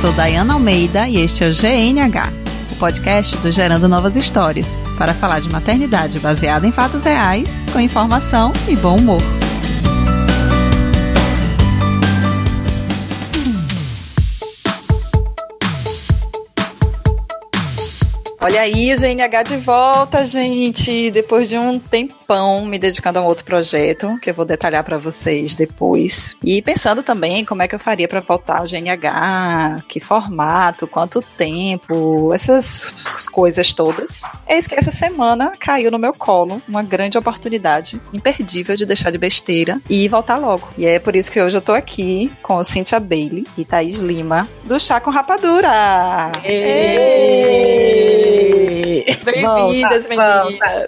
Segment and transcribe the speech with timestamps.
[0.00, 2.32] sou Dayana Almeida e este é o GNH,
[2.72, 7.78] o podcast do Gerando Novas Histórias, para falar de maternidade baseada em fatos reais, com
[7.78, 9.20] informação e bom humor.
[18.40, 21.10] Olha aí, GNH de volta, gente.
[21.10, 21.78] Depois de um
[22.30, 26.36] tempão me dedicando a um outro projeto, que eu vou detalhar para vocês depois.
[26.44, 31.20] E pensando também como é que eu faria para voltar ao GNH, que formato, quanto
[31.36, 32.94] tempo, essas
[33.32, 34.22] coisas todas.
[34.48, 39.18] Eis que essa semana caiu no meu colo uma grande oportunidade, imperdível de deixar de
[39.18, 40.68] besteira e voltar logo.
[40.78, 43.96] E é por isso que hoje eu tô aqui com o Cynthia Bailey e Thaís
[43.96, 46.30] Lima, do Chá com Rapadura.
[46.44, 47.80] Ei!
[49.24, 50.86] Bem-vindas, meninas!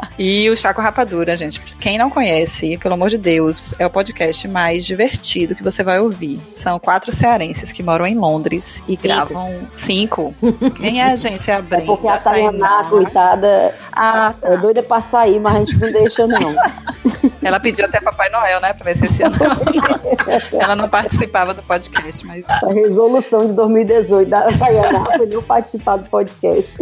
[0.18, 4.48] e o Chaco Rapadura, gente, quem não conhece, pelo amor de Deus, é o podcast
[4.48, 6.40] mais divertido que você vai ouvir.
[6.54, 9.02] São quatro cearenses que moram em Londres e cinco.
[9.02, 10.34] gravam cinco.
[10.76, 11.50] Quem é, gente?
[11.50, 11.84] É a Brenda.
[11.84, 14.48] É porque a Tainá, coitada, ah, tá.
[14.48, 16.56] é doida pra sair, mas a gente não deixa, não.
[17.46, 18.72] Ela pediu até Papai Noel, né?
[18.72, 19.36] Pra ver se esse ano
[20.58, 22.26] ela não participava do podcast.
[22.26, 22.44] Mas...
[22.48, 26.76] A resolução de 2018 da Tayana foi não participar do podcast.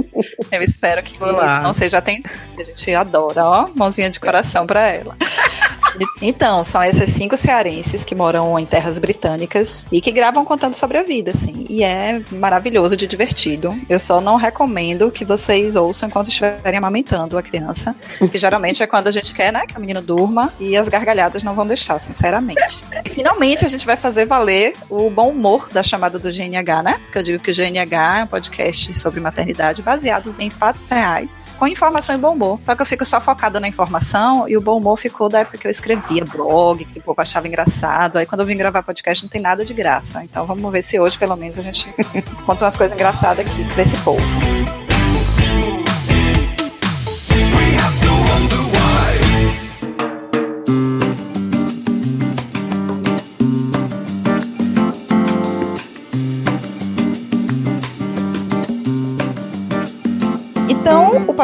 [0.50, 1.54] Eu espero que Olá.
[1.54, 2.30] isso não seja atendido.
[2.58, 3.68] A gente adora, ó.
[3.74, 5.16] Mãozinha de coração pra ela.
[6.20, 10.98] Então, são esses cinco cearenses que moram em terras britânicas e que gravam contando sobre
[10.98, 11.66] a vida, assim.
[11.68, 13.78] E é maravilhoso de divertido.
[13.88, 17.94] Eu só não recomendo que vocês ouçam enquanto estiverem amamentando a criança,
[18.30, 21.42] que geralmente é quando a gente quer, né, que o menino durma e as gargalhadas
[21.42, 22.82] não vão deixar, sinceramente.
[23.04, 27.00] E finalmente a gente vai fazer valer o bom humor da chamada do GNH, né?
[27.04, 31.48] Porque eu digo que o GNH é um podcast sobre maternidade baseados em fatos reais,
[31.58, 32.58] com informação e bom humor.
[32.62, 35.58] Só que eu fico só focada na informação e o bom humor ficou da época
[35.58, 38.16] que eu escrevia blog, que o povo achava engraçado.
[38.16, 40.24] Aí quando eu vim gravar podcast não tem nada de graça.
[40.24, 41.92] Então vamos ver se hoje, pelo menos, a gente
[42.46, 44.83] conta umas coisas engraçadas aqui pra esse povo.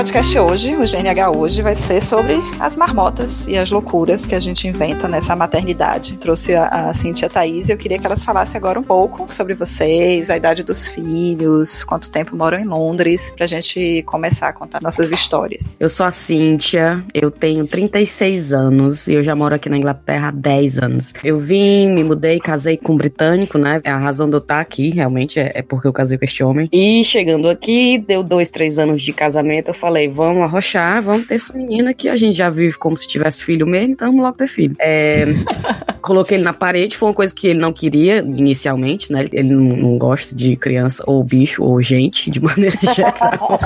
[0.01, 4.41] Podcast hoje, o GNH hoje, vai ser sobre as marmotas e as loucuras que a
[4.41, 6.17] gente inventa nessa maternidade.
[6.17, 9.53] Trouxe a, a Cintia Thaís e eu queria que elas falassem agora um pouco sobre
[9.53, 14.81] vocês, a idade dos filhos, quanto tempo moram em Londres, pra gente começar a contar
[14.81, 15.77] nossas histórias.
[15.79, 20.29] Eu sou a Cíntia, eu tenho 36 anos e eu já moro aqui na Inglaterra
[20.29, 21.13] há 10 anos.
[21.23, 23.83] Eu vim, me mudei, casei com um britânico, né?
[23.85, 26.71] A razão de eu estar aqui, realmente, é, é porque eu casei com este homem.
[26.73, 31.35] E chegando aqui, deu dois, três anos de casamento, eu falei, vamos arrochar, vamos ter
[31.35, 34.37] essa menina que a gente já vive como se tivesse filho mesmo, então vamos logo
[34.37, 34.75] ter filho.
[34.79, 35.27] É,
[36.01, 39.27] coloquei ele na parede, foi uma coisa que ele não queria inicialmente, né?
[39.33, 43.61] Ele não, não gosta de criança ou bicho ou gente, de maneira geral.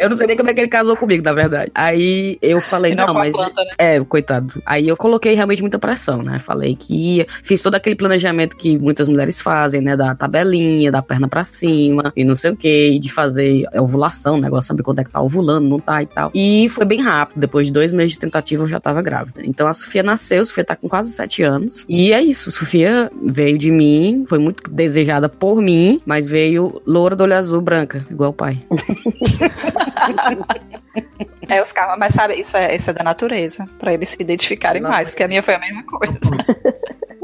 [0.00, 1.70] Eu não sei nem como é que ele casou comigo, na verdade.
[1.74, 3.32] Aí eu falei, não, não mas.
[3.34, 3.70] Planta, né?
[3.76, 4.62] É, coitado.
[4.64, 6.38] Aí eu coloquei realmente muita pressão, né?
[6.38, 9.94] Falei que ia, fiz todo aquele planejamento que muitas mulheres fazem, né?
[9.96, 14.68] Da tabelinha, da perna pra cima, e não sei o que, de fazer ovulação, negócio,
[14.68, 16.30] saber quando é que tá ovulando, não tá e tal.
[16.34, 19.42] E foi bem rápido, depois de dois meses de tentativa eu já tava grávida.
[19.44, 21.84] Então a Sofia nasceu, a Sofia tá com quase sete anos.
[21.86, 27.14] E é isso, Sofia veio de mim, foi muito desejada por mim, mas veio loura
[27.14, 28.62] do olho azul branca, igual o pai.
[31.48, 34.82] é os carros, mas sabe, isso é, isso é da natureza, para eles se identificarem
[34.82, 36.18] Não, mais, porque a minha foi a mesma coisa.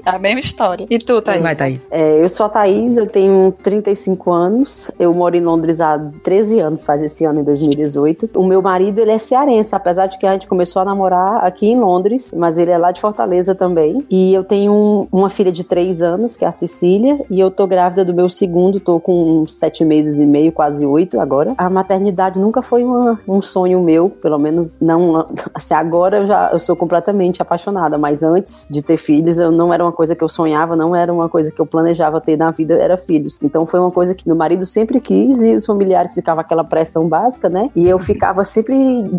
[0.07, 0.87] É a mesma história.
[0.89, 1.43] E tu, Thaís?
[1.43, 1.85] Vai, Thaís.
[1.91, 4.89] É, eu sou a Thaís, eu tenho 35 anos.
[5.01, 8.31] Eu moro em Londres há 13 anos, faz esse ano, em 2018.
[8.37, 11.67] O meu marido, ele é cearense, apesar de que a gente começou a namorar aqui
[11.67, 14.07] em Londres, mas ele é lá de Fortaleza também.
[14.09, 17.51] E eu tenho um, uma filha de 3 anos, que é a Cecília, e eu
[17.51, 21.53] tô grávida do meu segundo, tô com 7 meses e meio, quase 8 agora.
[21.59, 25.27] A maternidade nunca foi uma, um sonho meu, pelo menos não.
[25.53, 29.75] Assim, agora eu já eu sou completamente apaixonada, mas antes de ter filhos, eu não
[29.75, 32.51] era uma coisa que eu sonhava, não era uma coisa que eu planejava ter na
[32.51, 33.39] vida, era filhos.
[33.43, 37.09] Então foi uma coisa que meu marido sempre quis e os familiares ficavam aquela pressão
[37.09, 37.71] básica, né?
[37.75, 38.77] E eu ficava sempre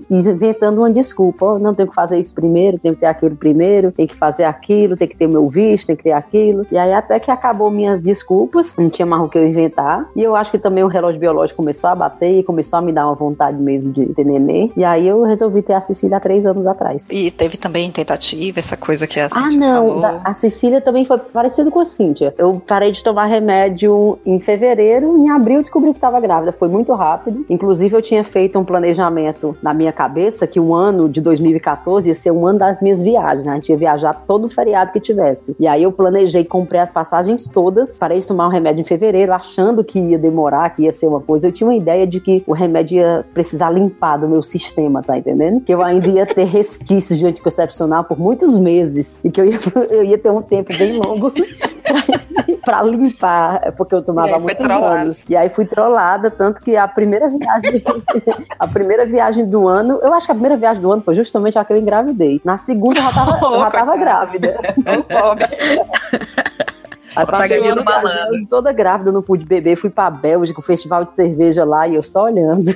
[0.09, 1.45] inventando uma desculpa.
[1.45, 4.43] Oh, não, tenho que fazer isso primeiro, tenho que ter aquilo primeiro, tenho que fazer
[4.43, 6.65] aquilo, tenho que ter meu visto, tenho que ter aquilo.
[6.71, 10.07] E aí até que acabou minhas desculpas, não tinha mais o que eu inventar.
[10.15, 12.91] E eu acho que também o relógio biológico começou a bater e começou a me
[12.93, 14.71] dar uma vontade mesmo de ter neném.
[14.77, 17.07] E aí eu resolvi ter a Cecília há três anos atrás.
[17.09, 20.21] E teve também tentativa, essa coisa que a Ah, não, falou.
[20.23, 22.33] a Cecília Cecília também foi parecido com a Cíntia.
[22.37, 26.51] Eu parei de tomar remédio em fevereiro, em abril descobri que estava grávida.
[26.51, 27.45] Foi muito rápido.
[27.49, 32.15] Inclusive, eu tinha feito um planejamento na minha cabeça que o ano de 2014 ia
[32.15, 33.45] ser um ano das minhas viagens.
[33.45, 33.51] Né?
[33.51, 35.55] A gente ia viajar todo feriado que tivesse.
[35.59, 39.33] E aí eu planejei, comprei as passagens todas, parei de tomar o remédio em fevereiro,
[39.33, 41.47] achando que ia demorar, que ia ser uma coisa.
[41.47, 45.17] Eu tinha uma ideia de que o remédio ia precisar limpar do meu sistema, tá
[45.17, 45.61] entendendo?
[45.61, 49.59] Que eu ainda ia ter resquícios de anticoncepcional por muitos meses e que eu ia,
[49.89, 51.33] eu ia ter um tempo bem longo
[52.63, 55.25] pra limpar, porque eu tomava aí, muitos anos.
[55.29, 57.83] E aí fui trollada, tanto que a primeira viagem,
[58.59, 61.57] a primeira viagem do ano, eu acho que a primeira viagem do ano foi justamente
[61.57, 62.41] a que eu engravidei.
[62.43, 64.57] Na segunda eu já tava, eu já tava grávida.
[67.15, 71.03] Aí passei o ano viajando, toda grávida, não pude beber, fui pra Bélgica, o festival
[71.03, 72.71] de cerveja lá, e eu só olhando.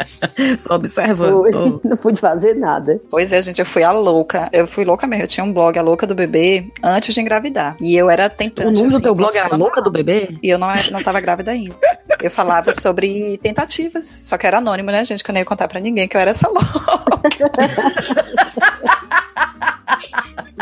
[0.58, 1.80] Só observando.
[1.84, 3.00] Não pude fazer nada.
[3.10, 4.48] Pois é, gente, eu fui a louca.
[4.52, 5.24] Eu fui louca mesmo.
[5.24, 7.76] Eu tinha um blog, a louca do bebê, antes de engravidar.
[7.80, 8.68] E eu era tentando.
[8.68, 10.36] O nome assim, do teu blog era louca do bebê?
[10.42, 11.74] E eu não, não tava grávida ainda.
[12.20, 14.06] Eu falava sobre tentativas.
[14.24, 15.22] Só que era anônimo, né, gente?
[15.22, 17.50] Que eu nem ia contar pra ninguém que eu era essa louca.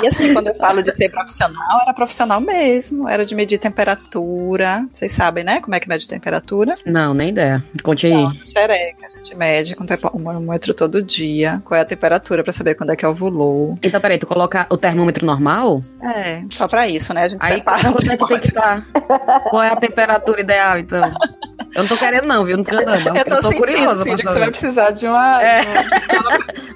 [0.03, 3.09] E assim, quando eu falo de ser profissional, era profissional mesmo.
[3.09, 4.87] Era de medir temperatura.
[4.93, 5.61] Vocês sabem, né?
[5.61, 6.75] Como é que mede temperatura?
[6.87, 7.63] Não, nem ideia.
[7.83, 8.13] Conte aí.
[8.13, 9.07] Não, xereca.
[9.07, 11.61] A gente mede com um termômetro todo dia.
[11.65, 13.79] Qual é a temperatura pra saber quando é que ovulou.
[13.83, 15.83] Então, peraí, tu coloca o termômetro normal?
[16.03, 17.25] É, só pra isso, né?
[17.25, 17.93] A gente aí, separa.
[17.93, 18.87] Quanto é que tem que estar?
[19.51, 21.01] Qual é a temperatura ideal, então?
[21.75, 22.57] Eu não tô querendo, não, viu?
[22.57, 22.95] Não tô, não.
[22.95, 25.43] Eu tô, eu tô curiosa filho, que você vai precisar de uma.
[25.43, 25.63] É.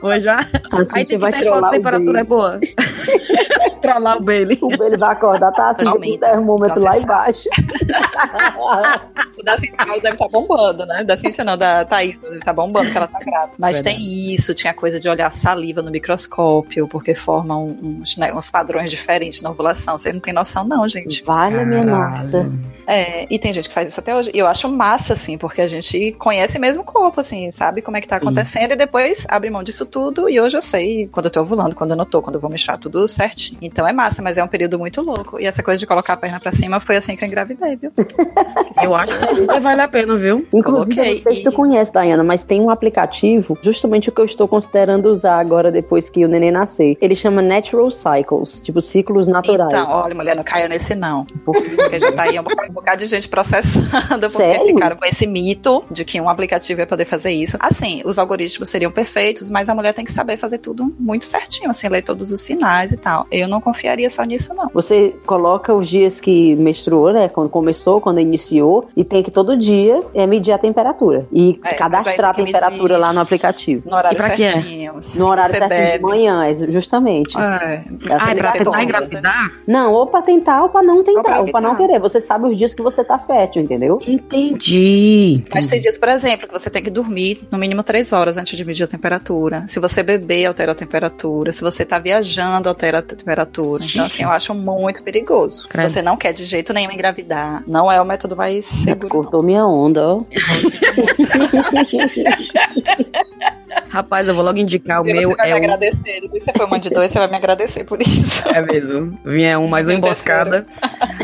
[0.00, 0.48] Vou já.
[0.72, 2.60] Assim, Aí tem vai que a temperatura é boa.
[3.84, 4.58] trollar o Bailey.
[4.60, 7.48] O Bailey vai acordar, tá assim, com o termômetro lá embaixo.
[9.38, 11.04] o da Cintia deve estar tá bombando, né?
[11.04, 13.54] Da Cintia não, da Thaís deve estar tá bombando, que ela tá grávida.
[13.58, 13.96] Mas Verdade.
[13.96, 18.90] tem isso, tinha coisa de olhar saliva no microscópio, porque formam uns, né, uns padrões
[18.90, 19.98] diferentes na ovulação.
[19.98, 21.22] Você não tem noção, não, gente.
[21.22, 22.48] Vale a minha nossa.
[22.86, 24.30] É, e tem gente que faz isso até hoje.
[24.34, 27.96] E eu acho massa, assim, porque a gente conhece mesmo o corpo, assim, sabe como
[27.96, 28.72] é que tá acontecendo Sim.
[28.72, 30.28] e depois abre mão disso tudo.
[30.28, 32.50] E hoje eu sei quando eu tô ovulando, quando eu não tô, quando eu vou
[32.50, 33.58] mexer tudo certinho.
[33.74, 35.40] Então é massa, mas é um período muito louco.
[35.40, 37.90] E essa coisa de colocar a perna pra cima foi assim que eu engravidei, viu?
[38.80, 40.46] eu acho que super vale a pena, viu?
[40.52, 41.36] Inclusive, Coloquei, não sei e...
[41.38, 45.40] se tu conhece, Dayana, mas tem um aplicativo, justamente o que eu estou considerando usar
[45.40, 46.96] agora depois que o neném nascer.
[47.00, 49.72] Ele chama Natural Cycles, tipo ciclos naturais.
[49.72, 51.26] Então, olha, mulher, não caia nesse não.
[51.44, 53.88] Porque já tá aí um bocado de gente processando,
[54.20, 54.66] porque Sério?
[54.66, 57.56] ficaram com esse mito de que um aplicativo ia poder fazer isso.
[57.58, 61.70] Assim, os algoritmos seriam perfeitos, mas a mulher tem que saber fazer tudo muito certinho,
[61.70, 63.26] assim, ler todos os sinais e tal.
[63.32, 64.68] Eu não confiaria só nisso, não.
[64.72, 67.28] Você coloca os dias que menstruou, né?
[67.28, 71.26] Quando começou, quando iniciou, e tem que todo dia é, medir a temperatura.
[71.32, 73.88] E é, cadastrar a temperatura lá no aplicativo.
[73.88, 75.00] No horário certinho.
[75.16, 75.98] No horário certinho deve.
[75.98, 77.36] de manhã, justamente.
[77.38, 77.84] É.
[78.20, 79.52] Ah, é pra tentar engravidar?
[79.66, 81.98] Não, ou pra tentar ou pra não tentar, ou pra, ou pra não querer.
[81.98, 83.98] Você sabe os dias que você tá fértil, entendeu?
[84.06, 85.42] Entendi.
[85.52, 88.56] Mas tem dias, por exemplo, que você tem que dormir no mínimo três horas antes
[88.56, 89.64] de medir a temperatura.
[89.68, 91.52] Se você beber, altera a temperatura.
[91.52, 93.53] Se você tá viajando, altera a temperatura.
[93.62, 95.66] Então, assim, eu acho muito perigoso.
[95.70, 99.08] Se você não quer de jeito nenhum engravidar, não é o método mais seguro.
[99.08, 100.22] Cortou minha onda, ó.
[103.94, 105.30] Rapaz, eu vou logo indicar o e meu.
[105.30, 105.62] Você vai é me um...
[105.62, 106.20] agradecer.
[106.20, 108.42] Depois você foi uma de dois, você vai me agradecer por isso.
[108.48, 109.16] É mesmo.
[109.24, 110.66] Vinha um mais uma emboscada.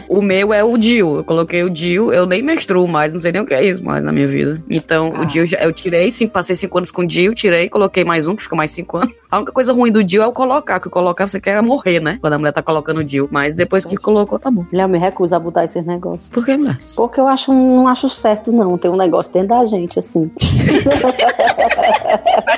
[0.08, 1.16] o meu é o Dio.
[1.16, 2.12] Eu coloquei o Dio.
[2.12, 4.62] Eu nem menstruo mais, não sei nem o que é isso mais na minha vida.
[4.70, 5.22] Então, ah.
[5.22, 8.36] o Dio eu tirei, sim, passei cinco anos com o Dio, tirei, coloquei mais um,
[8.36, 9.26] que fica mais cinco anos.
[9.32, 12.18] A única coisa ruim do Dio é o colocar, que colocar você quer morrer, né?
[12.20, 13.28] Quando a mulher tá colocando o Dio.
[13.32, 14.64] Mas depois que colocou, tá bom.
[14.70, 16.28] Mulher, me recusa a botar esses negócios.
[16.30, 16.78] Por que, mulher?
[16.94, 18.78] Porque eu acho, não acho certo, não.
[18.78, 20.30] Tem um negócio dentro da gente, assim.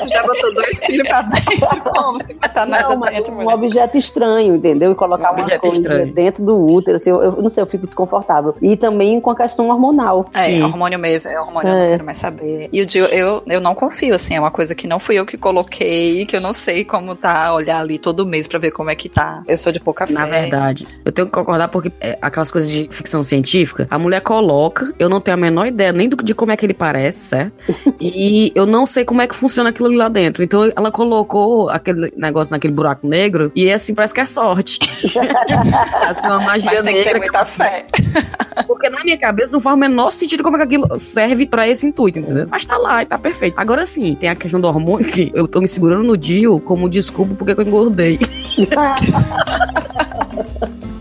[0.09, 1.83] Já botou dois filhos pra dentro.
[1.85, 2.19] Como?
[2.19, 4.93] Você botar nada não, dentro, Um objeto estranho, entendeu?
[4.93, 6.13] E colocar um uma coisa estranho.
[6.13, 8.55] dentro do útero, assim, eu, eu, não sei, eu fico desconfortável.
[8.61, 10.29] E também com a questão hormonal.
[10.35, 10.63] É, Sim.
[10.63, 11.73] hormônio mesmo, é hormônio, é.
[11.73, 12.69] eu não quero mais saber.
[12.73, 15.27] E o Dio, eu, eu não confio, assim, é uma coisa que não fui eu
[15.27, 18.91] que coloquei, que eu não sei como tá, olhar ali todo mês pra ver como
[18.91, 19.43] é que tá.
[19.47, 20.13] Eu sou de pouca fé.
[20.13, 24.21] Na verdade, eu tenho que concordar porque é, aquelas coisas de ficção científica, a mulher
[24.21, 27.21] coloca, eu não tenho a menor ideia nem do, de como é que ele parece,
[27.21, 27.53] certo?
[28.01, 30.43] e eu não sei como é que funciona aquilo lá dentro.
[30.43, 34.79] Então ela colocou aquele negócio naquele buraco negro e assim parece que é sorte.
[36.09, 37.05] assim, uma magia Mas tem negra.
[37.05, 37.87] Que ter muita fé.
[38.67, 41.69] Porque na minha cabeça não faz o menor sentido como é que aquilo serve pra
[41.69, 42.47] esse intuito, entendeu?
[42.51, 43.55] Mas tá lá e tá perfeito.
[43.57, 46.89] Agora sim, tem a questão do hormônio que eu tô me segurando no Dio como
[46.89, 48.19] desculpa porque eu engordei.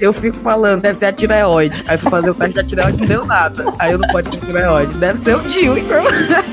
[0.02, 1.84] eu fico falando, deve ser a tireoide.
[1.88, 3.66] Aí fui fazer o teste da tireoide não deu nada.
[3.78, 4.94] Aí eu não pode ter tireoide.
[4.96, 6.04] Deve ser o Dio, então.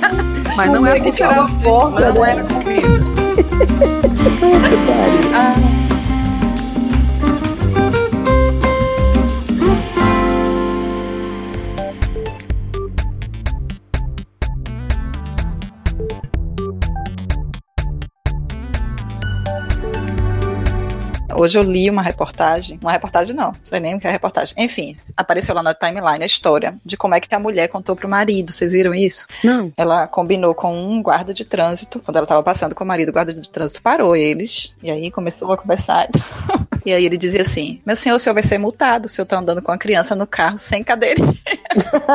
[0.55, 2.89] Mas não é que tirar o Não era comida.
[5.35, 5.68] ah.
[21.39, 24.57] Hoje eu li uma reportagem, uma reportagem não, não sei nem o que é reportagem.
[24.59, 28.09] Enfim, apareceu lá na timeline a história de como é que a mulher contou pro
[28.09, 28.51] marido.
[28.53, 29.25] Vocês viram isso?
[29.45, 29.73] Não.
[29.77, 32.01] Ela combinou com um guarda de trânsito.
[32.01, 34.75] Quando ela tava passando com o marido, o guarda de trânsito parou eles.
[34.83, 36.09] E aí começou a conversar.
[36.85, 39.07] E aí ele dizia assim: Meu senhor, o senhor vai ser multado.
[39.07, 41.39] O senhor tá andando com a criança no carro sem cadeirinha.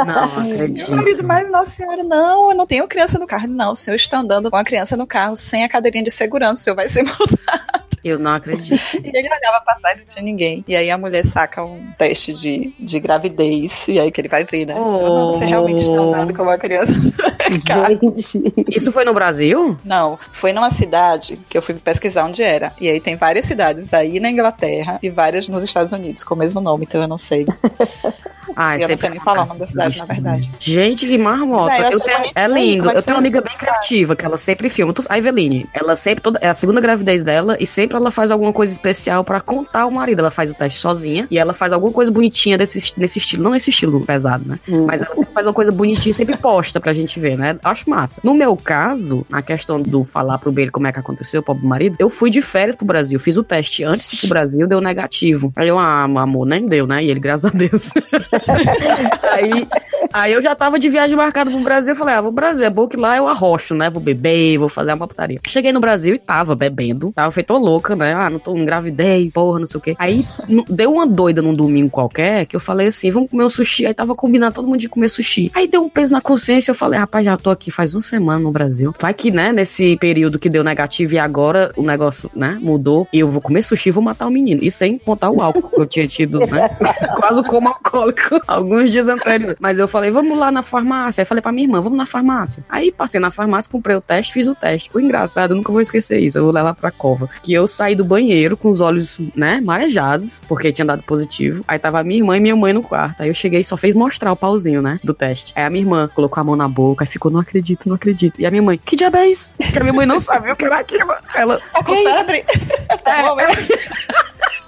[0.06, 0.92] Não, acredito.
[0.92, 3.48] Marido, mas nossa senhora, não, eu não tenho criança no carro.
[3.48, 6.60] Não, o senhor está andando com a criança no carro sem a cadeirinha de segurança.
[6.60, 7.73] O senhor vai ser multado.
[8.04, 8.74] Eu não acredito.
[9.04, 10.64] E ele olhava pra trás e não tinha ninguém.
[10.68, 13.88] E aí a mulher saca um teste de, de gravidez.
[13.88, 14.76] E aí que ele vai ver, né?
[14.76, 15.34] Oh.
[15.34, 16.94] Você realmente está andando com uma criança.
[18.70, 19.78] Isso foi no Brasil?
[19.84, 22.74] Não, foi numa cidade que eu fui pesquisar onde era.
[22.80, 26.38] E aí tem várias cidades aí na Inglaterra e várias nos Estados Unidos com o
[26.38, 27.46] mesmo nome, então eu não sei.
[28.56, 30.50] Ah, eu não sei nem falar o nome da cidade, na verdade.
[30.60, 31.72] Gente, que marmota.
[31.74, 32.90] Aí eu Eu tenho- é lindo.
[32.90, 34.94] é Eu tenho uma amiga bem criativa, que ela sempre filma.
[35.10, 38.54] A Eveline, ela sempre, toda, é a segunda gravidez dela, e sempre ela faz alguma
[38.54, 40.20] coisa especial pra contar ao marido.
[40.20, 43.44] Ela faz o teste sozinha, e ela faz alguma coisa bonitinha desse, nesse estilo.
[43.44, 44.60] Não nesse estilo pesado, né?
[44.70, 44.86] Hum.
[44.86, 47.58] Mas ela sempre faz uma coisa bonitinha e sempre posta pra gente ver, né?
[47.64, 48.22] Acho massa.
[48.24, 51.66] No meu caso, na questão do falar pro Bailey como é que aconteceu, o pobre
[51.66, 53.20] marido, eu fui de férias pro Brasil.
[53.20, 55.52] Fiz o teste antes de ir pro Brasil, deu negativo.
[55.56, 57.04] Aí eu, ah, amor, nem deu, né?
[57.04, 57.92] E ele, graças a Deus.
[59.32, 59.68] aí,
[60.14, 61.94] aí eu já tava de viagem marcada pro Brasil.
[61.94, 62.66] Eu falei, ah, vou pro Brasil.
[62.66, 63.90] É bom que lá eu arrocho, né?
[63.90, 65.40] Vou beber, vou fazer uma putaria.
[65.48, 67.12] Cheguei no Brasil e tava bebendo.
[67.14, 68.14] Tava feito louca, né?
[68.14, 69.96] Ah, não tô engravidei, porra, não sei o quê.
[69.98, 70.26] Aí
[70.70, 73.86] deu uma doida num domingo qualquer que eu falei assim, vamos comer um sushi.
[73.86, 75.52] Aí tava combinando todo mundo de comer sushi.
[75.54, 76.72] Aí deu um peso na consciência.
[76.72, 78.94] Eu falei, rapaz, já tô aqui faz uma semana no Brasil.
[79.00, 83.08] Vai que, né, nesse período que deu negativo e agora o negócio, né, mudou.
[83.12, 84.64] E eu vou comer sushi e vou matar o menino.
[84.64, 86.70] E sem contar o álcool que eu tinha tido, né?
[87.18, 89.58] Quase como alcoólico alguns dias anteriores.
[89.60, 91.22] Mas eu falei, vamos lá na farmácia.
[91.22, 92.64] Aí falei pra minha irmã, vamos na farmácia.
[92.70, 94.90] Aí passei na farmácia, comprei o teste, fiz o teste.
[94.94, 96.38] O engraçado, eu nunca vou esquecer isso.
[96.38, 97.30] Eu vou levar pra cova.
[97.42, 101.64] Que eu saí do banheiro com os olhos, né, marejados, porque tinha dado positivo.
[101.68, 103.22] Aí tava minha irmã e minha mãe no quarto.
[103.22, 105.54] Aí eu cheguei e só fez mostrar o pauzinho, né, do teste.
[105.56, 108.40] Aí a minha irmã colocou a mão na boca e ficou, não acredito, não acredito.
[108.42, 109.56] E a minha mãe, que diabo é isso?
[109.74, 111.14] Que a minha mãe não sabia o que era aquilo.
[111.36, 112.46] Ela, Tá com "Que isso?" febre?
[113.04, 113.68] Tá bom, É, mas-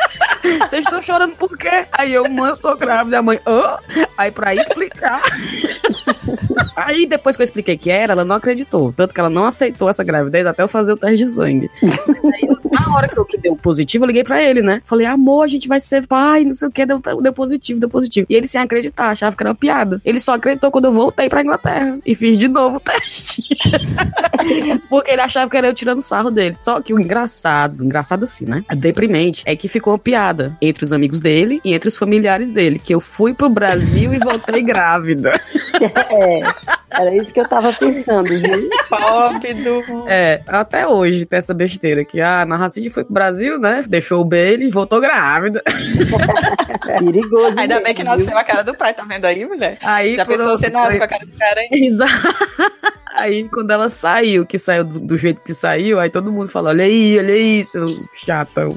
[0.69, 1.85] Vocês estão chorando por quê?
[1.91, 3.19] Aí eu, mãe, eu tô grávida.
[3.19, 3.77] A mãe, hã?
[4.17, 5.21] Aí pra explicar.
[6.75, 8.93] Aí depois que eu expliquei que era, ela não acreditou.
[8.93, 11.71] Tanto que ela não aceitou essa gravidez até eu fazer o teste de sangue.
[11.81, 14.81] Aí, eu- na hora que eu que deu positivo, eu liguei pra ele, né?
[14.83, 17.89] Falei, amor, a gente vai ser pai, não sei o que, deu, deu positivo, deu
[17.89, 18.27] positivo.
[18.29, 20.01] E ele sem acreditar, achava que era uma piada.
[20.05, 23.43] Ele só acreditou quando eu voltei pra Inglaterra e fiz de novo o teste.
[24.89, 26.55] Porque ele achava que era eu tirando sarro dele.
[26.55, 28.63] Só que o engraçado, engraçado assim, né?
[28.77, 32.79] Deprimente, é que ficou uma piada entre os amigos dele e entre os familiares dele.
[32.79, 35.39] Que eu fui pro Brasil e voltei grávida.
[36.11, 36.41] É,
[36.91, 38.69] era isso que eu tava pensando, viu?
[38.89, 39.83] Pobre do...
[40.07, 43.83] É, até hoje tem essa besteira que ah, a Narracide foi pro Brasil, né?
[43.87, 45.61] Deixou o Bailey e voltou grávida.
[46.99, 47.57] Perigoso.
[47.59, 49.77] Ainda bem que nasceu a cara do pai, tá vendo aí, mulher?
[49.83, 51.69] Aí, Já pensou você nasce foi- com a cara do cara aí?
[51.85, 52.11] Exato.
[53.17, 56.69] Aí, quando ela saiu, que saiu do, do jeito que saiu, aí todo mundo falou:
[56.69, 58.75] olha aí, olha aí, seu chatão.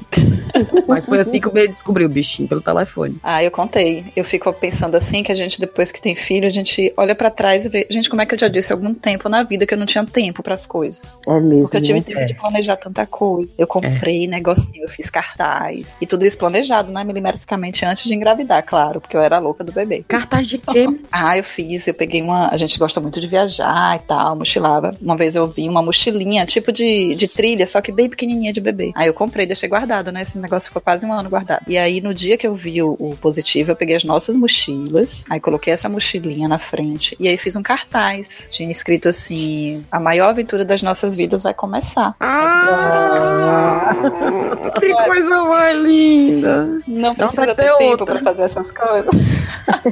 [0.86, 3.16] Mas foi assim que o Bailey descobriu o bichinho, pelo telefone.
[3.22, 4.04] Ah, eu contei.
[4.16, 7.30] Eu fico pensando assim que a gente, depois que tem filho, a gente olha pra
[7.30, 7.86] trás e vê.
[7.90, 10.04] Gente, como é que eu já disse algum tempo na vida que eu não tinha
[10.04, 11.18] tempo pras coisas?
[11.26, 11.62] É mesmo.
[11.62, 12.04] Porque eu tive né?
[12.04, 13.52] tempo de planejar tanta coisa.
[13.58, 15.96] Eu comprei negocinho, eu fiz cartaz.
[16.00, 17.04] E tudo isso planejado, né?
[17.04, 20.04] Milimetricamente antes de engravidar, claro, porque eu era louca do bebê.
[20.06, 20.86] Cartaz de quê?
[21.10, 22.48] Ah, eu fiz, eu peguei uma.
[22.48, 24.94] A gente gosta muito de viajar e tal, mochilava.
[25.00, 28.60] Uma vez eu vi uma mochilinha, tipo de, de trilha, só que bem pequenininha de
[28.60, 28.92] bebê.
[28.94, 30.22] Aí eu comprei, deixei guardado, né?
[30.22, 31.62] Esse negócio ficou quase um ano guardado.
[31.66, 35.24] E aí no dia que eu vi o, o positivo, eu peguei as nossas mochilas,
[35.30, 38.48] aí coloquei essa mochilinha na frente e aí fiz um cartaz.
[38.50, 42.14] Tinha escrito assim: a maior aventura das nossas vidas vai começar.
[42.20, 43.94] Ah,
[44.80, 46.64] que coisa mais linda.
[46.86, 49.10] Não Não precisa vai ter ter tempo pra fazer essas coisas.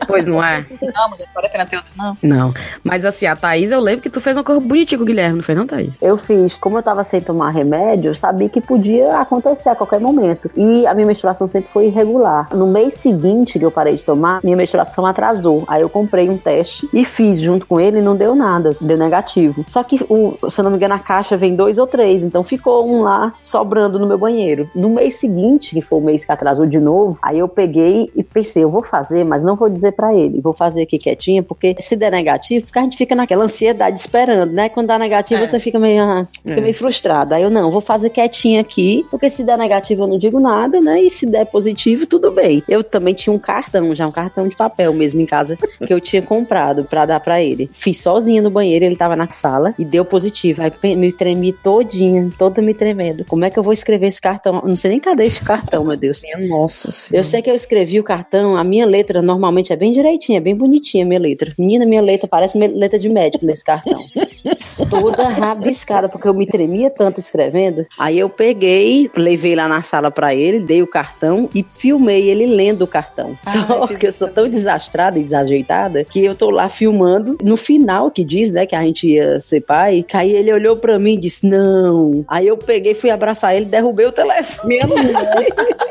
[0.06, 0.64] Pois não é?
[0.80, 2.16] Não, mulher, não vale a pena ter outro, não.
[2.22, 2.54] Não.
[2.82, 5.36] Mas assim, a Thaís, eu lembro que tu fez uma coisa bonitinha com o Guilherme,
[5.36, 5.96] não fez não, Thaís?
[6.00, 10.00] Eu fiz, como eu tava sem tomar remédio, eu sabia que podia acontecer a qualquer
[10.00, 10.50] momento.
[10.56, 12.48] E a minha menstruação sempre foi irregular.
[12.54, 15.64] No mês seguinte que eu parei de tomar, minha menstruação atrasou.
[15.66, 18.96] Aí eu comprei um teste e fiz junto com ele e não deu nada, deu
[18.96, 19.64] negativo.
[19.66, 22.42] Só que, o, se eu não me engano, a caixa vem dois ou três, então
[22.42, 24.68] ficou um lá sobrando no meu banheiro.
[24.74, 28.22] No mês seguinte, que foi o mês que atrasou de novo, aí eu peguei e
[28.22, 30.40] pensei, eu vou fazer, mas não vou vou dizer para ele?
[30.40, 34.68] Vou fazer aqui quietinha, porque se der negativo, a gente fica naquela ansiedade esperando, né?
[34.68, 35.46] Quando dá negativo, é.
[35.46, 36.60] você fica meio, ah, fica é.
[36.60, 37.34] meio frustrado.
[37.34, 40.80] Aí eu não, vou fazer quietinha aqui, porque se der negativo eu não digo nada,
[40.80, 41.02] né?
[41.02, 42.62] E se der positivo, tudo bem.
[42.68, 46.00] Eu também tinha um cartão, já um cartão de papel mesmo em casa, que eu
[46.00, 47.68] tinha comprado para dar para ele.
[47.72, 50.62] Fiz sozinha no banheiro, ele tava na sala e deu positivo.
[50.62, 53.24] Aí me tremi todinha, toda me tremendo.
[53.24, 54.62] Como é que eu vou escrever esse cartão?
[54.64, 56.22] Não sei nem cadê esse cartão, meu Deus.
[56.48, 57.20] Nossa senhora.
[57.20, 60.40] Eu sei que eu escrevi o cartão, a minha letra normalmente é bem direitinha, é
[60.40, 61.52] bem bonitinha a minha letra.
[61.58, 64.00] Menina, minha letra parece letra de médico nesse cartão.
[64.90, 67.86] Toda rabiscada, porque eu me tremia tanto escrevendo.
[67.98, 72.46] Aí eu peguei, levei lá na sala para ele, dei o cartão e filmei ele
[72.46, 73.36] lendo o cartão.
[73.44, 77.38] Ah, Só que eu sou tão desastrada e desajeitada que eu tô lá filmando.
[77.42, 80.76] No final, que diz, né, que a gente ia ser pai, que aí ele olhou
[80.76, 82.24] para mim e disse: Não.
[82.28, 84.68] Aí eu peguei, fui abraçar ele, derrubei o telefone.
[84.68, 84.86] Minha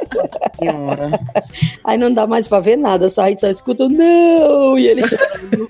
[0.55, 1.19] senhora.
[1.83, 5.07] Aí não dá mais pra ver nada, só a gente só escuta não, e ele
[5.07, 5.69] chorando.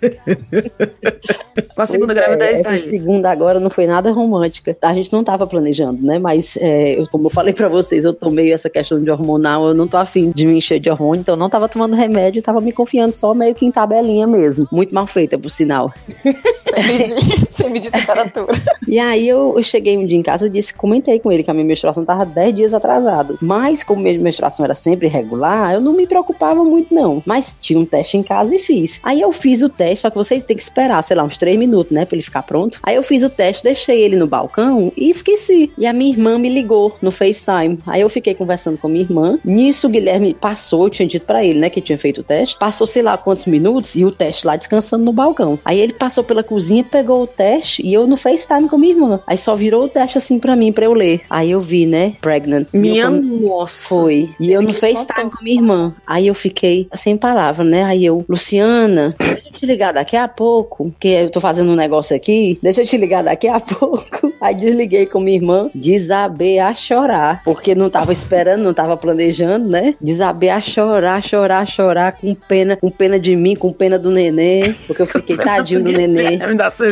[1.75, 4.75] Com a segunda pois gravidez é, tá Essa segunda agora não foi nada romântica.
[4.82, 6.20] A gente não tava planejando, né?
[6.20, 9.74] Mas, é, eu, como eu falei pra vocês, eu tomei essa questão de hormonal, eu
[9.74, 12.62] não tô afim de me encher de hormônio, então eu não tava tomando remédio, tava
[12.62, 14.68] me confiando só meio que em tabelinha mesmo.
[14.72, 15.94] Muito mal feita, por sinal.
[16.86, 18.53] Medir, sem medir temperatura.
[18.88, 21.53] E aí eu, cheguei um dia em casa, eu disse, comentei com ele que a
[21.53, 23.36] minha menstruação tava 10 dias atrasada.
[23.41, 27.22] Mas como minha menstruação era sempre regular, eu não me preocupava muito não.
[27.25, 29.00] Mas tinha um teste em casa e fiz.
[29.03, 31.58] Aí eu fiz o teste, só que vocês tem que esperar, sei lá, uns 3
[31.58, 32.79] minutos, né, pra ele ficar pronto.
[32.84, 35.72] Aí eu fiz o teste, deixei ele no balcão e esqueci.
[35.77, 37.79] E a minha irmã me ligou no FaceTime.
[37.88, 39.39] Aí eu fiquei conversando com a minha irmã.
[39.44, 42.58] Nisso o Guilherme passou, eu tinha dito para ele, né, que tinha feito o teste.
[42.60, 45.58] Passou sei lá quantos minutos e o teste lá descansando no balcão.
[45.63, 48.93] Aí ele passou pela cozinha, pegou o teste e eu no FaceTime com a minha
[48.93, 49.19] irmã.
[49.27, 51.22] Aí só virou o teste assim para mim, para eu ler.
[51.29, 52.67] Aí eu vi, né, pregnant.
[52.74, 53.89] Minha nossa.
[53.89, 54.29] Foi.
[54.39, 55.95] E eu no FaceTime com a minha irmã.
[56.05, 57.84] Aí eu fiquei sem palavra, né?
[57.84, 61.75] Aí eu, Luciana, deixa eu te ligar daqui a pouco, que eu tô fazendo um
[61.75, 62.60] negócio aqui.
[62.62, 64.34] Deixa eu te ligar daqui a pouco.
[64.41, 69.69] Aí desliguei com minha irmã, desabei a chorar, porque não tava esperando, não tava planejando,
[69.69, 69.95] né?
[70.00, 74.74] Desabei a chorar, chorar, chorar, com pena, com pena de mim, com pena do nenê,
[74.88, 76.38] porque eu fiquei tadinho do nenê.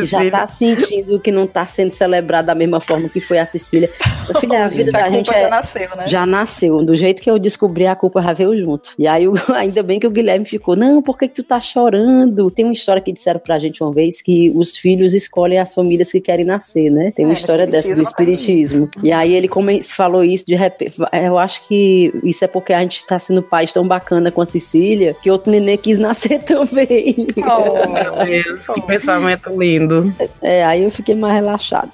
[0.04, 3.90] Já tá sentindo que não tá sendo celebrado da mesma forma que foi a Cecília.
[4.28, 6.06] Meu filho, a vida da gente é, já nasceu, né?
[6.06, 6.82] Já nasceu.
[6.82, 8.90] Do jeito que eu descobri, a culpa já veio junto.
[8.98, 12.50] E aí, ainda bem que o Guilherme ficou, não, por que, que tu tá chorando?
[12.50, 16.10] Tem uma história que disseram pra gente uma vez que os filhos escolhem as famílias
[16.10, 17.10] que querem nascer, né?
[17.10, 18.88] Tem uma é, história dessa do espiritismo.
[19.02, 20.94] E aí ele como falou isso de repente.
[21.12, 24.46] Eu acho que isso é porque a gente tá sendo pais tão bacana com a
[24.46, 27.26] Cecília que outro nenê quis nascer também.
[27.38, 30.12] Oh, meu Deus, que pensamento lindo.
[30.40, 31.90] É, aí eu fiquei mais relaxado.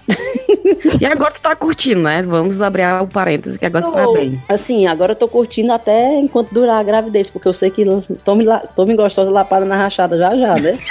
[1.01, 2.23] E agora tu tá curtindo, né?
[2.23, 4.43] Vamos abrir o parêntese que agora você tá bem.
[4.49, 7.85] Assim, agora eu tô curtindo até enquanto durar a gravidez, porque eu sei que
[8.25, 10.79] tome, tome gostosa lapada na rachada já já, né?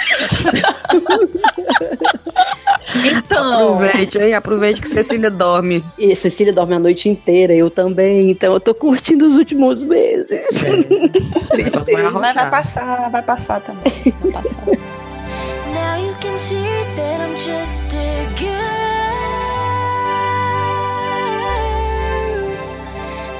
[3.06, 3.74] Então.
[3.74, 4.34] Aproveite, hein?
[4.34, 5.84] Aproveite que Cecília dorme.
[5.98, 8.30] E Cecília dorme a noite inteira, eu também.
[8.30, 10.62] Então eu tô curtindo os últimos meses.
[10.62, 10.76] É.
[12.12, 14.14] Mas vai passar, vai passar também.
[14.20, 14.99] Vai passar.
[15.72, 18.80] Now you can see that I'm just a girl.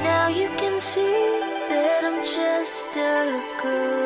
[0.02, 1.40] Now you can see
[1.70, 3.99] that I'm just a girl.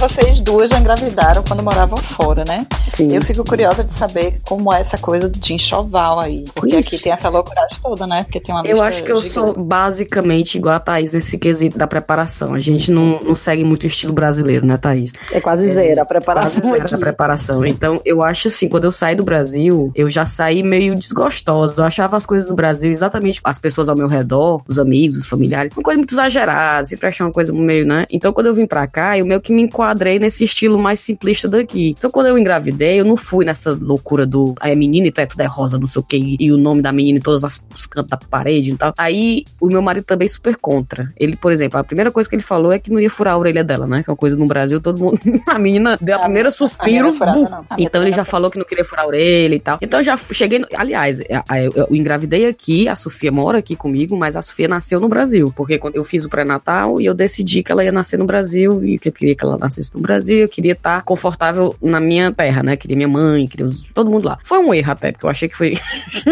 [0.00, 2.66] Vocês duas já engravidaram quando moravam fora, né?
[2.88, 3.14] Sim.
[3.14, 6.46] Eu fico curiosa de saber como é essa coisa de enxoval aí.
[6.54, 6.78] Porque Ixi.
[6.78, 8.22] aqui tem essa loucuragem toda, né?
[8.22, 9.34] Porque tem uma Eu acho que eu gigante.
[9.34, 12.54] sou basicamente igual a Thaís nesse quesito da preparação.
[12.54, 15.12] A gente não, não segue muito o estilo brasileiro, né, Thaís?
[15.32, 16.62] É quase é, zero a preparação.
[16.62, 17.66] Quase zero a preparação.
[17.66, 21.74] Então, eu acho assim, quando eu saí do Brasil, eu já saí meio desgostosa.
[21.76, 25.26] Eu achava as coisas do Brasil exatamente as pessoas ao meu redor, os amigos, os
[25.26, 28.06] familiares, uma coisa muito exagerada, sempre achei uma coisa meio, né?
[28.10, 31.00] Então, quando eu vim pra cá, eu meio que me enquadro enquadrei nesse estilo mais
[31.00, 31.94] simplista daqui.
[31.98, 34.54] Então, quando eu engravidei, eu não fui nessa loucura do.
[34.60, 36.92] Aí a menina e tudo é rosa, não sei o que, e o nome da
[36.92, 38.94] menina em todos os cantos da parede e tal.
[38.96, 41.12] Aí o meu marido também super contra.
[41.16, 43.38] Ele, por exemplo, a primeira coisa que ele falou é que não ia furar a
[43.38, 44.02] orelha dela, né?
[44.02, 45.20] Que é uma coisa no Brasil, todo mundo.
[45.46, 47.12] a menina deu a, a primeira suspiro.
[47.14, 49.78] Furada, então ele já falou que não queria furar a orelha e tal.
[49.80, 50.58] Então eu já cheguei.
[50.58, 50.66] No...
[50.74, 55.08] Aliás, eu, eu engravidei aqui, a Sofia mora aqui comigo, mas a Sofia nasceu no
[55.08, 55.52] Brasil.
[55.56, 58.84] Porque quando eu fiz o pré-natal e eu decidi que ela ia nascer no Brasil
[58.84, 62.32] e que eu queria que ela nascesse no Brasil, eu queria estar confortável na minha
[62.32, 62.76] terra, né?
[62.76, 64.38] Queria minha mãe, queria os, todo mundo lá.
[64.44, 65.74] Foi um erro até, porque eu achei que foi,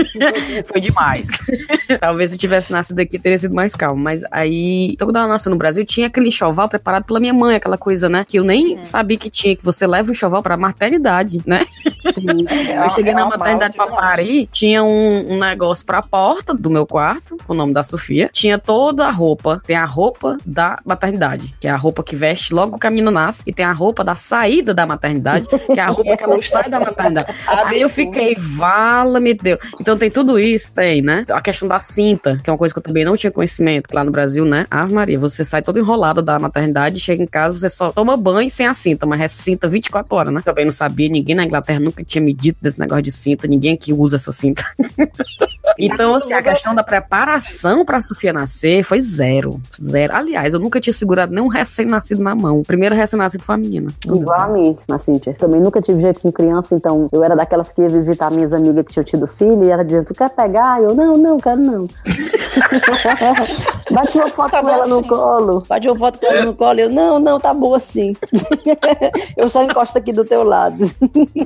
[0.67, 1.29] foi demais.
[2.01, 4.03] Talvez se tivesse nascido aqui teria sido mais calmo.
[4.03, 7.57] Mas aí, então, quando ela nasceu no Brasil, tinha aquele enxoval preparado pela minha mãe,
[7.57, 8.25] aquela coisa, né?
[8.27, 8.85] Que eu nem uhum.
[8.85, 11.67] sabia que tinha, que você leva o enxoval pra maternidade, né?
[12.13, 16.55] Sim, é, eu cheguei é na maternidade pra parir, tinha um, um, negócio pra porta
[16.55, 18.31] do meu quarto, com o nome da Sofia.
[18.33, 19.61] Tinha toda a roupa.
[19.67, 23.11] Tem a roupa da maternidade, que é a roupa que veste logo que a menina
[23.11, 26.43] nasce, e tem a roupa da saída da maternidade, que é a roupa que ela
[26.43, 27.35] sai da maternidade.
[27.47, 29.59] Aí eu fiquei, vala me deu.
[29.81, 31.25] Então tem tudo isso, tem, né?
[31.31, 33.95] A questão da cinta, que é uma coisa que eu também não tinha conhecimento, que
[33.95, 34.67] lá no Brasil, né?
[34.71, 38.51] Ah, Maria, você sai toda enrolada da maternidade, chega em casa, você só toma banho
[38.51, 40.41] sem a cinta, mas é cinta 24 horas, né?
[40.45, 43.77] Também não sabia, ninguém na Inglaterra nunca tinha me dito desse negócio de cinta, ninguém
[43.77, 44.65] que usa essa cinta.
[45.79, 49.61] então, assim, a questão da preparação pra Sofia nascer foi zero.
[49.81, 50.15] Zero.
[50.15, 52.61] Aliás, eu nunca tinha segurado nenhum recém-nascido na mão.
[52.61, 53.91] O primeiro recém-nascido foi a menina.
[54.07, 55.35] Igual a mim, na Cíntia.
[55.35, 58.85] Também nunca tive jeito com criança, então eu era daquelas que ia visitar minhas amigas
[58.87, 60.83] que tinham tido filho e ela dizia: Tu quer pegar?
[60.83, 61.89] Eu, não, não, quero não.
[63.91, 65.65] Bate uma foto tá com ela no colo.
[65.69, 66.79] Bate uma foto com ela no colo.
[66.79, 68.15] Eu, não, não, tá boa assim.
[69.37, 70.85] eu só encosto aqui do teu lado.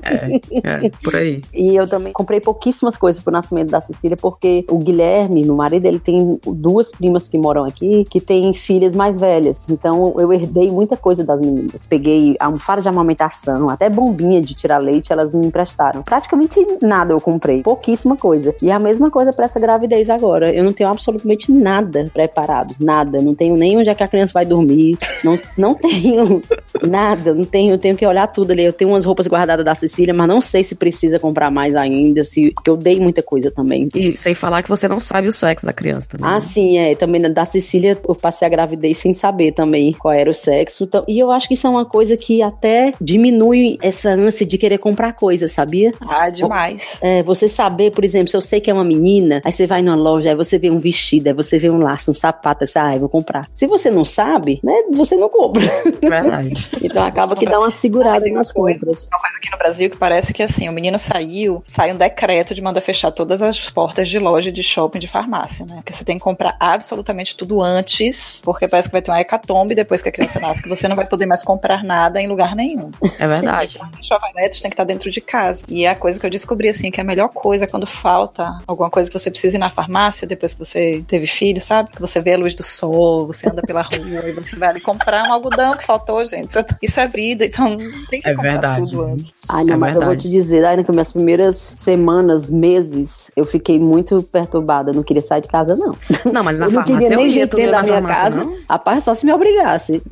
[0.03, 0.32] É,
[0.63, 1.43] é, por aí.
[1.53, 5.87] E eu também comprei pouquíssimas coisas pro nascimento da Cecília, porque o Guilherme, meu marido,
[5.87, 9.69] ele tem duas primas que moram aqui, que têm filhas mais velhas.
[9.69, 11.87] Então eu herdei muita coisa das meninas.
[11.87, 16.03] Peguei almofada de amamentação, até bombinha de tirar leite, elas me emprestaram.
[16.03, 18.55] Praticamente nada eu comprei, pouquíssima coisa.
[18.61, 20.53] E a mesma coisa para essa gravidez agora.
[20.53, 23.21] Eu não tenho absolutamente nada preparado, nada.
[23.21, 26.43] Não tenho nem onde é que a criança vai dormir, não, não tenho
[26.83, 28.65] nada, não tenho, tenho que olhar tudo ali.
[28.65, 32.23] Eu tenho umas roupas guardadas da Cecília, mas não sei se precisa comprar mais ainda,
[32.23, 33.89] se porque eu dei muita coisa também.
[33.93, 36.29] E sem falar que você não sabe o sexo da criança também.
[36.29, 36.41] Ah, né?
[36.41, 36.95] sim, é.
[36.95, 40.85] Também da Cecília eu passei a gravidez sem saber também qual era o sexo.
[40.85, 44.57] Então, e eu acho que isso é uma coisa que até diminui essa ânsia de
[44.57, 45.93] querer comprar coisas, sabia?
[46.01, 46.99] Ah, demais.
[47.03, 49.83] É, você saber, por exemplo, se eu sei que é uma menina, aí você vai
[49.83, 52.69] numa loja, aí você vê um vestido, aí você vê um laço, um sapato, aí
[52.69, 53.49] você, ah, eu vou comprar.
[53.51, 55.63] Se você não sabe, né, você não compra.
[56.01, 56.69] Verdade.
[56.81, 59.09] então acaba que dá uma segurada nas compras.
[59.11, 62.55] Uma coisa aqui no Brasil que parece que assim, o menino saiu, sai um decreto
[62.55, 65.77] de mandar fechar todas as portas de loja, de shopping, de farmácia, né?
[65.77, 69.75] Porque você tem que comprar absolutamente tudo antes, porque parece que vai ter uma hecatombe
[69.75, 72.55] depois que a criança nasce, que você não vai poder mais comprar nada em lugar
[72.55, 72.91] nenhum.
[73.19, 73.79] É verdade.
[74.01, 75.65] Os tem que estar dentro de casa.
[75.69, 78.61] E é a coisa que eu descobri, assim, que é a melhor coisa quando falta
[78.67, 81.91] alguma coisa que você precisa ir na farmácia depois que você teve filho, sabe?
[81.91, 84.81] Que você vê a luz do sol, você anda pela rua e você vai ali
[84.81, 86.53] comprar um algodão que faltou, gente.
[86.81, 87.77] Isso é vida, então
[88.09, 88.81] tem que é comprar verdade.
[88.81, 89.33] tudo antes.
[89.49, 90.02] Ai, não, é mas verdade.
[90.03, 94.93] Eu vou te dizer, ainda que minhas primeiras semanas, meses, eu fiquei muito perturbada.
[94.93, 95.97] não queria sair de casa, não.
[96.33, 98.45] Não, mas na eu não farmácia queria nem jeito dentro da minha casa.
[98.45, 98.57] Não?
[98.69, 100.03] Rapaz, só se me obrigasse.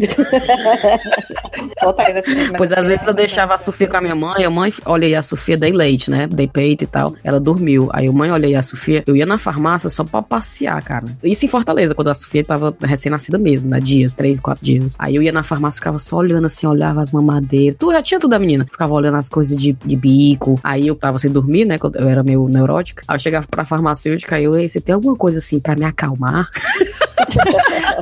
[2.57, 5.15] pois às vezes eu deixava a Sofia com a minha mãe, a mãe, olha aí,
[5.15, 6.27] a Sofia dei leite, né?
[6.27, 7.15] Dei peito e tal.
[7.25, 7.89] Ela dormiu.
[7.93, 11.07] Aí a mãe, olha aí, a Sofia, eu ia na farmácia só pra passear, cara.
[11.23, 13.81] Isso em Fortaleza, quando a Sofia tava recém-nascida mesmo, né?
[13.81, 14.97] Dias, três, quatro dias.
[14.99, 17.77] Aí eu ia na farmácia, ficava só olhando assim, olhava as mamadeiras.
[17.79, 18.67] Tu já tinha tudo da menina.
[18.71, 20.59] Ficava olhando as coisas de, de bico.
[20.63, 21.79] Aí eu tava sem dormir, né?
[21.79, 23.03] Quando eu era meio neurótica.
[23.07, 25.85] Aí eu chegava pra farmacêutica, aí eu, ei, você tem alguma coisa assim pra me
[25.85, 26.49] acalmar?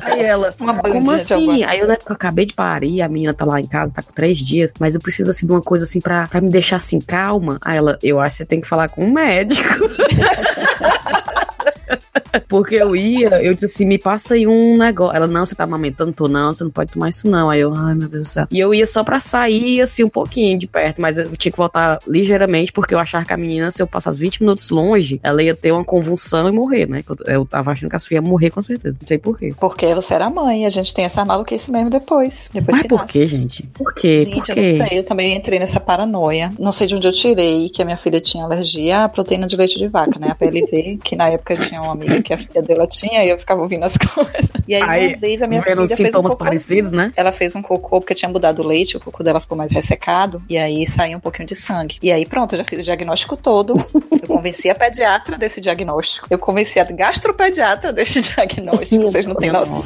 [0.03, 1.63] Aí ela, uma como assim?
[1.65, 4.13] Aí eu, né, eu acabei de parir, a menina tá lá em casa, tá com
[4.13, 7.01] três dias, mas eu preciso, assim, de uma coisa, assim, pra, pra me deixar, assim,
[7.01, 7.59] calma.
[7.61, 9.69] Aí ela, eu acho que você tem que falar com um médico.
[12.49, 15.17] Porque eu ia, eu disse assim, me passa aí um negócio.
[15.17, 16.13] Ela, não, você tá amamentando?
[16.13, 17.51] Tô não, você não pode tomar isso não.
[17.51, 18.47] Aí eu, ai meu Deus do céu.
[18.51, 21.59] E eu ia só pra sair, assim, um pouquinho de perto, mas eu tinha que
[21.59, 25.43] voltar ligeiramente, porque eu achava que a menina, se eu passasse 20 minutos longe, ela
[25.43, 27.03] ia ter uma convulsão e morrer, né?
[27.27, 28.97] Eu tava achando que a Sofia ia morrer com certeza.
[29.01, 29.55] Não sei porquê.
[29.59, 32.51] Porque você era mãe, a gente tem essa maluquice mesmo depois.
[32.53, 33.63] depois mas por quê, gente?
[33.75, 34.19] Por quê?
[34.19, 34.53] Gente, por quê?
[34.53, 36.53] eu não sei, eu também entrei nessa paranoia.
[36.59, 39.57] Não sei de onde eu tirei que a minha filha tinha alergia à proteína de
[39.57, 40.29] leite de vaca, né?
[40.31, 43.39] A PLV, que na época tinha uma amiga que a filha dela tinha e eu
[43.39, 44.51] ficava ouvindo as coisas.
[44.67, 47.13] E aí, aí uma vez a minha filha fez um cocô, parecidos, né?
[47.17, 50.43] Ela fez um cocô porque tinha mudado o leite, o cocô dela ficou mais ressecado
[50.49, 51.97] e aí saiu um pouquinho de sangue.
[52.03, 53.75] E aí pronto, eu já fiz o diagnóstico todo.
[54.19, 56.27] Eu convenci a pediatra desse diagnóstico.
[56.29, 59.03] Eu convenci a gastropediatra desse diagnóstico.
[59.03, 59.83] Vocês não têm noção.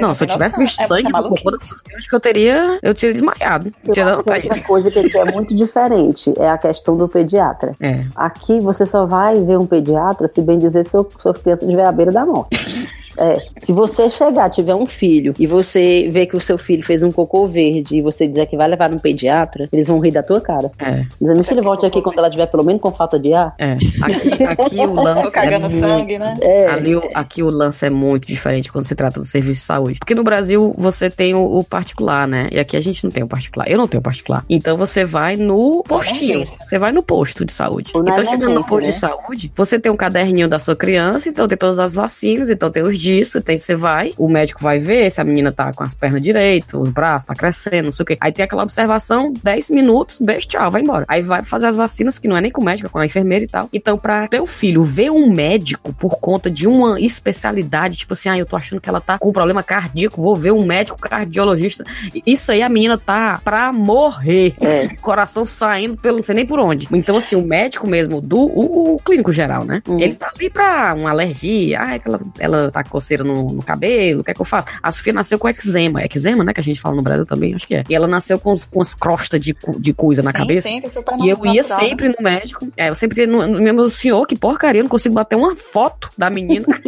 [0.00, 2.94] Não, se eu tivesse visto é sangue no cocô eu acho que eu teria, eu
[2.94, 3.72] teria desmaiado.
[3.92, 7.74] Tirando outra coisa que é muito diferente é a questão do pediatra.
[7.80, 8.04] É.
[8.14, 10.96] Aqui você só vai ver um pediatra se bem dizer se
[11.32, 12.88] sua criança estiver à beira da morte.
[13.18, 13.36] É.
[13.62, 17.10] Se você chegar, tiver um filho e você ver que o seu filho fez um
[17.10, 20.40] cocô verde e você dizer que vai levar no pediatra, eles vão rir da tua
[20.40, 20.70] cara.
[20.78, 21.04] É.
[21.20, 23.54] Dizer, minha filha, volte aqui quando ela tiver pelo menos com falta de ar.
[23.58, 23.72] É.
[24.02, 25.38] Aqui, aqui o lance.
[25.38, 26.36] É muito, sangue, né?
[26.40, 26.66] É.
[26.68, 29.98] Ali, o- aqui o lance é muito diferente quando se trata do serviço de saúde.
[29.98, 32.48] Porque no Brasil você tem o, o particular, né?
[32.52, 33.68] E aqui a gente não tem o particular.
[33.70, 34.44] Eu não tenho particular.
[34.48, 36.44] Então você vai no postinho.
[36.64, 37.92] Você vai no posto de saúde.
[37.94, 38.92] Então chegando no posto de né?
[38.92, 42.82] saúde, você tem um caderninho da sua criança, então tem todas as vacinas, então tem
[42.82, 45.94] os disso, tem você vai, o médico vai ver se a menina tá com as
[45.94, 48.18] pernas direitas, os braços, tá crescendo, não sei o quê.
[48.20, 51.06] Aí tem aquela observação, 10 minutos, beijo, tchau, vai embora.
[51.08, 53.06] Aí vai fazer as vacinas, que não é nem com o médico, é com a
[53.06, 53.68] enfermeira e tal.
[53.72, 58.38] Então, pra teu filho ver um médico por conta de uma especialidade, tipo assim, ah,
[58.38, 61.84] eu tô achando que ela tá com um problema cardíaco, vou ver um médico cardiologista.
[62.26, 64.54] Isso aí a menina tá pra morrer.
[64.60, 64.88] É.
[65.00, 66.88] Coração saindo pelo não sei nem por onde.
[66.92, 69.82] Então, assim, o médico mesmo, do o, o clínico geral, né?
[69.88, 70.00] Uhum.
[70.00, 71.80] Ele tá ali pra uma alergia.
[71.80, 74.44] Ah, é que ela, ela tá coceira no, no cabelo, o que é que eu
[74.44, 74.68] faço?
[74.82, 76.02] A Sofia nasceu com eczema.
[76.02, 76.52] Eczema, né?
[76.52, 77.84] Que a gente fala no Brasil também, acho que é.
[77.88, 80.68] E ela nasceu com, com as crostas de, de coisa na sim, cabeça.
[80.68, 82.68] E eu ia natural, sempre no médico.
[82.76, 85.54] É, eu sempre ia no, no meu senhor, que porcaria, eu não consigo bater uma
[85.54, 86.66] foto da menina.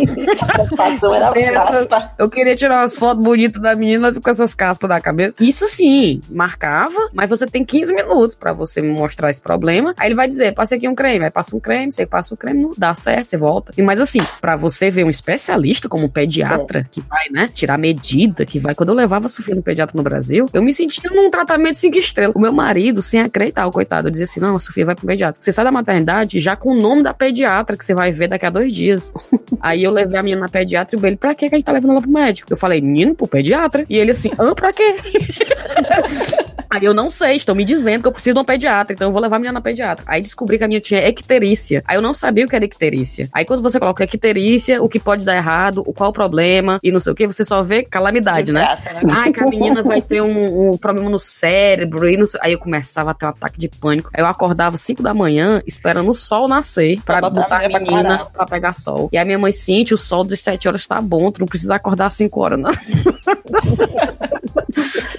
[1.36, 2.12] Essa-.
[2.18, 5.36] Eu queria tirar umas fotos bonitas da menina com essas caspas na cabeça.
[5.40, 9.94] Isso sim, marcava, mas você tem 15 minutos pra você mostrar esse problema.
[9.96, 12.36] Aí ele vai dizer, passe aqui um creme, aí passa um creme, você passa o
[12.36, 13.72] creme, não dá certo, você volta.
[13.76, 18.46] E mas assim, pra você ver um especialista como pediatra que vai, né, tirar medida,
[18.46, 21.28] que vai quando eu levava a Sofia no pediatra no Brasil, eu me sentia num
[21.28, 22.34] tratamento cinco estrelas.
[22.34, 25.06] O meu marido, sem acreditar, o coitado, eu dizia assim: "Não, a Sofia vai pro
[25.06, 25.36] pediatra".
[25.38, 28.46] Você sai da maternidade já com o nome da pediatra que você vai ver daqui
[28.46, 29.12] a dois dias.
[29.60, 31.72] Aí eu levei a menina na pediatra e ele, pra que que a gente tá
[31.72, 32.52] levando ela pro médico?
[32.52, 33.84] Eu falei, menino, pro pediatra.
[33.88, 34.96] E ele assim, ah, pra quê?
[36.70, 39.12] Aí eu não sei, estão me dizendo que eu preciso de um pediatra, então eu
[39.12, 40.04] vou levar a menina na pediatra.
[40.06, 41.82] Aí descobri que a minha tinha icterícia.
[41.84, 43.28] Aí eu não sabia o que era icterícia.
[43.32, 46.90] Aí quando você coloca icterícia, o que pode dar errado, o qual o problema e
[46.90, 48.60] não sei o que, você só vê calamidade, né?
[48.60, 49.12] Desgraça, né?
[49.14, 52.40] Ai, que a menina vai ter um, um problema no cérebro e não sei.
[52.42, 54.10] Aí eu começava a ter um ataque de pânico.
[54.14, 57.80] Aí eu acordava 5 da manhã esperando o sol nascer pra, Pra botar a menina
[57.80, 59.08] pra menina pra pegar sol.
[59.12, 61.74] E a minha mãe, Cintia, o sol das 7 horas tá bom, tu não precisa
[61.74, 62.70] acordar às 5 horas, não.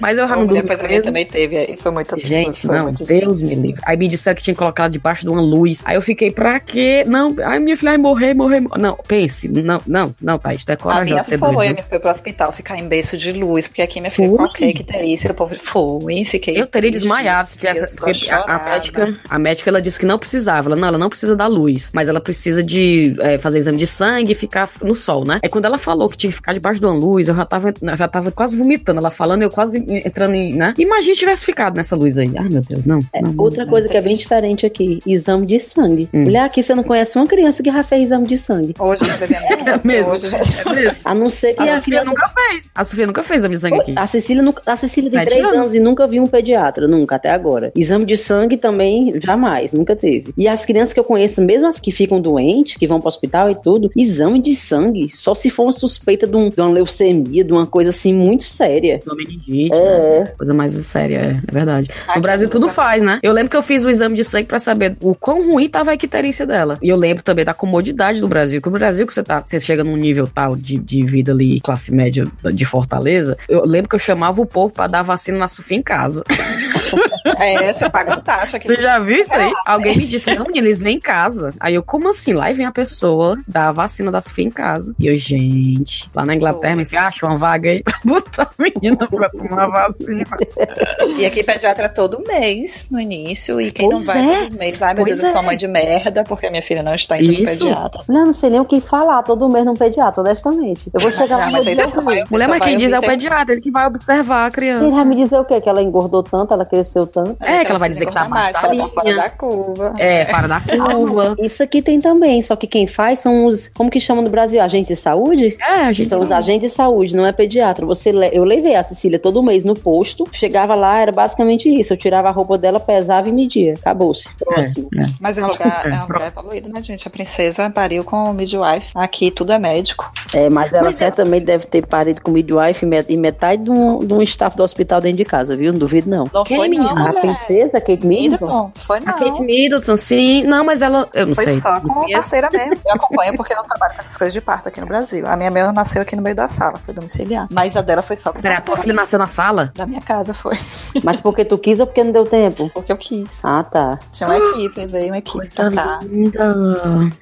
[0.00, 2.76] Mas eu já não dormi Depois a minha também teve, aí foi muito Gente, foi
[2.76, 3.62] não, muito Deus me difícil.
[3.62, 3.82] livre.
[3.84, 5.82] Aí me disseram que tinha que colocar ela debaixo de uma luz.
[5.84, 7.04] Aí eu fiquei, pra quê?
[7.06, 8.60] Não, ai, minha filha vai morrer, morrer.
[8.60, 8.80] morrer.
[8.80, 11.04] Não, pense, não, não, não, Thaís, tu é A corajosa.
[11.04, 13.82] minha ter foi, dois, a minha foi pro hospital ficar em berço de luz, porque
[13.82, 14.36] aqui minha filha Foi?
[14.38, 16.60] qualquer que terícia, o povo foi, fiquei.
[16.60, 17.96] Eu teria desmaiado se tivesse.
[17.96, 20.68] Porque a, a médica, a médica ela disse que não precisava.
[20.68, 23.86] Ela, não, ela não precisa da luz, mas ela precisa de é, fazer exame de
[23.86, 25.40] sangue e ficar no sol, né?
[25.42, 27.72] Aí quando ela falou que tinha que ficar debaixo de uma luz, eu já tava,
[27.80, 28.98] eu já tava quase vomitando.
[28.98, 30.54] Ela falando, eu quase entrando em.
[30.54, 30.74] Né?
[30.78, 32.30] Imagina se tivesse ficado nessa luz aí.
[32.36, 33.00] Ai, meu Deus, não.
[33.14, 33.34] não, não.
[33.38, 36.08] Outra coisa que é bem diferente aqui, exame de sangue.
[36.12, 36.22] Hum.
[36.24, 38.74] Mulher, aqui você não conhece uma criança que já fez exame de sangue.
[38.78, 40.12] Hoje a minha É mesmo?
[40.12, 40.38] Hoje já...
[40.38, 40.96] É mesmo?
[41.04, 42.10] A não ser que A a, Sofia criança...
[42.10, 42.70] nunca fez.
[42.74, 43.92] A Sofia nunca fez exame de sangue aqui.
[43.96, 45.56] A Cecília, nunca- a Cecília tem três anos.
[45.56, 45.74] anos.
[45.74, 47.72] e nunca viu um pediatra, nunca, até agora.
[47.76, 50.32] Exame de sangue também, jamais, nunca teve.
[50.36, 53.50] E as crianças que eu conheço, mesmo as que ficam doentes, que vão pro hospital
[53.50, 57.44] e tudo, exame de sangue, só se for uma suspeita de, um- de uma leucemia,
[57.44, 59.00] de uma coisa assim muito séria.
[59.46, 60.18] Meningite, né?
[60.18, 61.90] É, Coisa mais séria, é, é verdade.
[62.08, 63.18] Ai, No Brasil tudo faz, né?
[63.22, 65.90] Eu lembro que eu fiz o exame de sangue pra saber o quão ruim tava
[65.90, 66.78] a icterícia dela.
[66.82, 68.60] E eu lembro também da comodidade do Brasil.
[68.60, 71.60] Que o Brasil, que você tá, você chega num nível tal de, de vida ali,
[71.60, 75.48] classe média de Fortaleza, eu lembro que eu chamava o povo pra dar vacina na
[75.48, 76.24] Sofia em casa.
[77.38, 78.66] É, você paga taxa aqui.
[78.68, 79.52] Tu já viu isso aí?
[79.66, 81.54] Alguém me disse, não, eles vêm em casa.
[81.60, 82.32] Aí eu, como assim?
[82.32, 84.94] Lá vem a pessoa dar a vacina da Sofia em casa.
[84.98, 88.62] E eu, gente, lá na Inglaterra, me falei, acha uma vaga aí pra botar a
[88.62, 90.24] menina pra tomar vacina.
[91.18, 94.42] E aqui pediatra todo mês no início, e quem Pois não vai é.
[94.44, 95.44] todo mês, ai meu Pois Deus, eu sou é.
[95.46, 97.44] mãe de merda, porque a minha filha não está indo no Isso.
[97.58, 98.02] pediatra.
[98.08, 100.90] não, não sei nem o que falar todo mês num pediatra, honestamente.
[100.92, 102.24] Eu vou chegar lá Ah, no mas você vai-.
[102.30, 104.88] Mulher, mas quem diz é o pediatra, ele que vai observar a Você criança.
[104.94, 105.60] vai me dizer o quê?
[105.60, 107.36] Que ela engordou tanto, ela cresceu tanto?
[107.40, 109.94] É, que ela vai dizer que tá engordar mais, tá fora da curva.
[109.98, 111.36] É, para da curva.
[111.38, 114.60] Isso aqui tem também, só que quem faz são os, como que chama no Brasil,
[114.60, 115.56] agentes de saúde?
[115.60, 116.08] É, a gente.
[116.08, 117.84] São os agentes de saúde, não é pediatra.
[117.86, 121.92] Você le- Eu levei a Cecília todo mês no posto, chegava lá, era basicamente isso.
[121.92, 123.74] Eu tirava a roupa dela, pesava e media.
[123.74, 124.28] Acabou-se.
[124.36, 124.88] Próximo.
[124.96, 125.04] É, é.
[125.20, 127.06] Mas é um lugar, é um lugar evoluído, né, gente?
[127.06, 128.90] A princesa pariu com o midwife.
[128.94, 130.12] Aqui tudo é médico.
[130.34, 133.64] É, mas ela Mas é- certamente deve ter parido com midwife e met- e metade
[133.64, 135.72] de um, de um staff do hospital dentro de casa, viu?
[135.72, 136.28] Não duvido, não.
[136.32, 136.94] Não Quem, foi, não.
[137.08, 137.32] Menina?
[137.32, 138.46] A princesa Kate Middleton?
[138.46, 138.72] Middleton?
[138.86, 139.08] Foi não.
[139.08, 140.44] A Kate Middleton, sim.
[140.44, 141.60] Não, mas ela, eu não Foi sei.
[141.60, 142.80] só como parceira mesmo.
[142.84, 145.26] Eu acompanho porque eu não trabalho com essas coisas de parto aqui no Brasil.
[145.26, 147.48] A minha mesma nasceu aqui no meio da sala, foi domiciliar.
[147.50, 149.72] Mas a dela foi só com Peraí, a tua filha nasceu na sala?
[149.74, 150.56] Da minha casa foi.
[151.02, 152.70] Mas porque tu quis ou porque não deu tempo?
[152.72, 153.44] Porque eu quis.
[153.44, 153.98] Ah, tá.
[154.10, 155.38] Tinha uma equipe, veio uma equipe.
[155.38, 156.00] Coisa tá.
[156.02, 156.56] linda.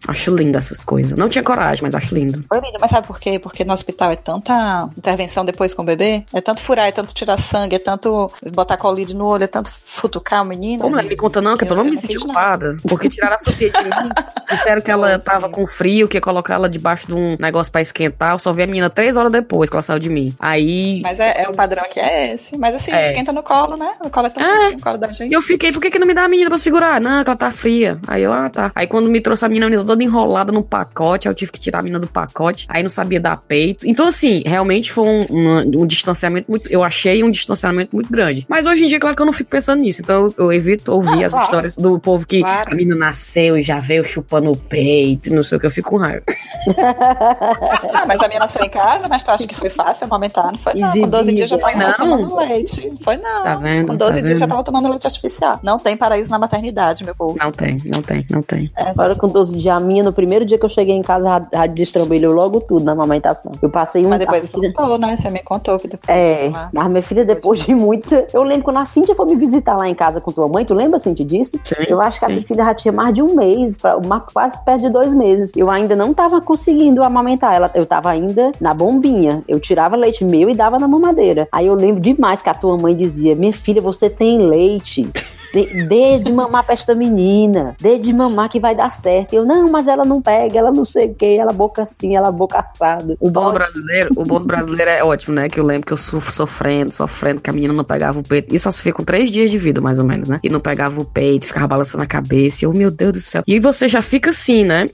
[0.09, 1.17] Acho linda essas coisas.
[1.19, 2.45] Não tinha coragem, mas acho lindo.
[2.49, 3.39] Foi linda, mas sabe por quê?
[3.39, 7.15] Porque no hospital é tanta intervenção depois com o bebê, é tanto furar, é tanto
[7.15, 10.83] tirar sangue, é tanto botar colírio no olho, é tanto futucar o menino.
[10.83, 12.77] Como, me conta não, que eu, pelo menos me senti culpada.
[12.89, 13.91] Porque tiraram a Sofia de mim.
[14.51, 17.81] Disseram que ela tava com frio, que ia colocar ela debaixo de um negócio pra
[17.81, 18.33] esquentar.
[18.35, 20.35] Eu só vi a menina três horas depois que ela saiu de mim.
[20.39, 21.01] Aí.
[21.03, 22.57] Mas é, é o padrão aqui é esse.
[22.59, 23.09] Mas assim, É.
[23.09, 23.93] esquenta no colo, né?
[24.03, 24.71] No colo é tão É.
[24.73, 25.31] no colo da gente.
[25.31, 27.01] E eu fiquei, por que, que não me dá a menina pra segurar?
[27.01, 27.99] Não, que ela tá fria.
[28.09, 28.73] Aí eu, ah, tá.
[28.75, 31.53] Aí quando me trouxe a menina, a menina toda enrolada no pacote, aí eu tive
[31.53, 32.67] que tirar a menina do pacote.
[32.69, 33.87] Aí não sabia dar peito.
[33.89, 36.69] Então, assim, realmente foi um, um- um distanciamento muito.
[36.71, 38.45] Eu achei um distanciamento muito grande.
[38.49, 40.03] Mas hoje em dia, claro que eu não fico pensando nisso.
[40.03, 41.45] Então eu, evito ouvir Ah, as claro.
[41.45, 42.73] histórias do povo que Claro.
[42.73, 45.91] a menina nasceu e já veio chupando o peito, não sei o que, eu fico
[45.91, 46.23] com raiva.
[47.93, 50.53] Ah, mas a minha nasceu em casa, mas tu acha que foi fácil amamentar?
[50.53, 50.93] Não foi não.
[50.93, 51.93] Com 12 dias já tava Não.
[51.95, 52.93] tomando leite.
[53.03, 53.43] Foi não.
[53.43, 53.89] Tá vendo?
[53.89, 55.59] Com 12 Tá dias já tava tomando leite artificial.
[55.63, 57.37] Não tem paraíso na maternidade, meu povo.
[57.39, 58.71] Não tem, não tem, não tem.
[58.77, 61.47] É, Agora com 12 dias, a minha, no primeiro dia que eu cheguei em casa,
[61.53, 63.53] já, destrambelhou logo tudo na amamentação.
[63.61, 64.09] Eu passei um...
[64.09, 65.17] mas depois a filha- contou, né?
[65.21, 66.17] Você me contou que depois.
[66.17, 68.27] É, mas minha filha, depois de muita.
[68.33, 70.75] Eu lembro quando a Cintia foi me visitar lá em casa com tua mãe, tu
[70.75, 71.59] lembra, Cintia, disso?
[71.65, 72.35] Sim, eu acho que a sim.
[72.41, 75.53] Cecília já tinha mais de um mês, pra- uma- quase perto de dois meses.
[75.57, 77.71] Eu ainda não tava conseguindo amamentar ela.
[77.75, 79.43] Eu tava ainda na bombinha.
[79.49, 81.49] Eu tirava leite meu e dava na mamadeira.
[81.51, 85.11] Aí eu lembro demais que a tua mãe dizia: Minha filha, você tem leite.
[85.53, 87.75] Dê, dê de mamar pra esta menina.
[87.81, 89.33] Dê de mamar que vai dar certo.
[89.33, 92.15] E eu, não, mas ela não pega, ela não sei o que, ela boca assim,
[92.17, 93.17] ela boca assada.
[93.21, 95.49] O Pode- brasileiro, o bom do brasileiro é ótimo, né?
[95.49, 98.55] Que eu lembro que eu sofro sofrendo, sofrendo, que a menina não pegava o peito.
[98.55, 100.39] Isso só se fica com três dias de vida, mais ou menos, né?
[100.43, 102.65] E não pegava o peito, ficava balançando a cabeça.
[102.65, 103.43] E eu, meu Deus do céu.
[103.47, 104.89] E você já fica assim, né?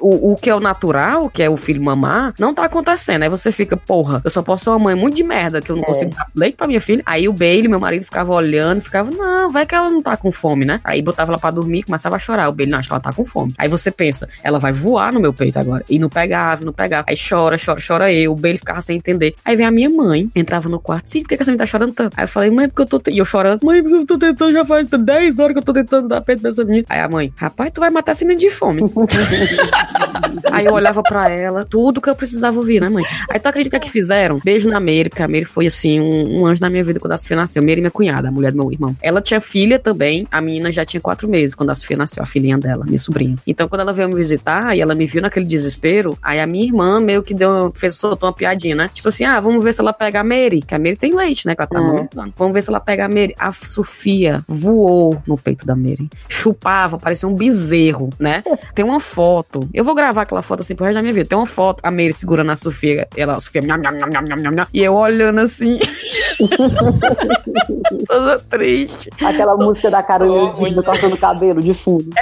[0.00, 3.22] O, o que é o natural, que é o filho mamar, não tá acontecendo.
[3.22, 5.76] Aí você fica, porra, eu só posso ser uma mãe muito de merda, que eu
[5.76, 5.86] não É.
[5.86, 7.02] consigo dar leite pra minha filha.
[7.06, 10.30] Aí o Bailey, meu marido, ficava olhando, ficava, não, vai que ela não tá com
[10.32, 10.80] fome, né?
[10.84, 12.48] Aí botava ela pra dormir, começava a chorar.
[12.48, 13.54] O Bailey, não, acho que ela tá com fome.
[13.58, 15.84] Aí você pensa, ela vai voar no meu peito agora.
[15.88, 17.04] E não pegava, não pegava.
[17.08, 18.32] Aí chora, chora, chora eu.
[18.32, 19.34] O Bailey ficava sem entender.
[19.44, 21.08] Aí vem a minha mãe, entrava no quarto.
[21.08, 22.14] Sim, por que, que essa menina tá chorando tanto?
[22.16, 22.98] Aí eu falei, mãe, porque eu tô.
[22.98, 25.62] te- E eu chorando, mãe, porque eu tô tentando, já faz 10 horas que eu
[25.64, 26.84] tô tentando dar peito dessa menina.
[26.88, 28.82] Aí a mãe, rapaz, tu vai matar essa menina de fome.
[30.50, 33.04] Aí eu olhava pra ela, tudo que eu precisava ouvir, né, mãe?
[33.30, 34.38] Aí tu acredita que fizeram?
[34.44, 37.12] Beijo na Mary, porque a Mary foi assim, um, um anjo na minha vida quando
[37.12, 37.62] a Sofia nasceu.
[37.62, 38.96] Mary, minha cunhada, a mulher do meu irmão.
[39.02, 39.91] Ela tinha filha também,
[40.30, 43.36] a menina já tinha quatro meses quando a Sofia nasceu, a filhinha dela, minha sobrinha.
[43.46, 46.64] Então, quando ela veio me visitar e ela me viu naquele desespero, aí a minha
[46.64, 48.90] irmã meio que deu, fez, soltou uma piadinha, né?
[48.92, 51.46] Tipo assim, ah, vamos ver se ela pega a Mary, que a Mary tem leite,
[51.46, 51.54] né?
[51.54, 52.32] Que ela tá Uhum.
[52.36, 53.34] Vamos ver se ela pega a Mary.
[53.38, 56.08] A Sofia voou no peito da Mary.
[56.28, 58.42] Chupava, parecia um bezerro, né?
[58.74, 59.68] Tem uma foto.
[59.74, 61.28] Eu vou gravar aquela foto assim pro resto da minha vida.
[61.28, 63.08] Tem uma foto, a Mary segurando a Sofia.
[63.16, 65.78] Ela, a Sofia, nham, nham, nham, e eu olhando assim.
[68.06, 69.10] Toda triste.
[69.22, 72.10] Aquela música da Carolina Oh, Dickman cortando o cabelo de fundo.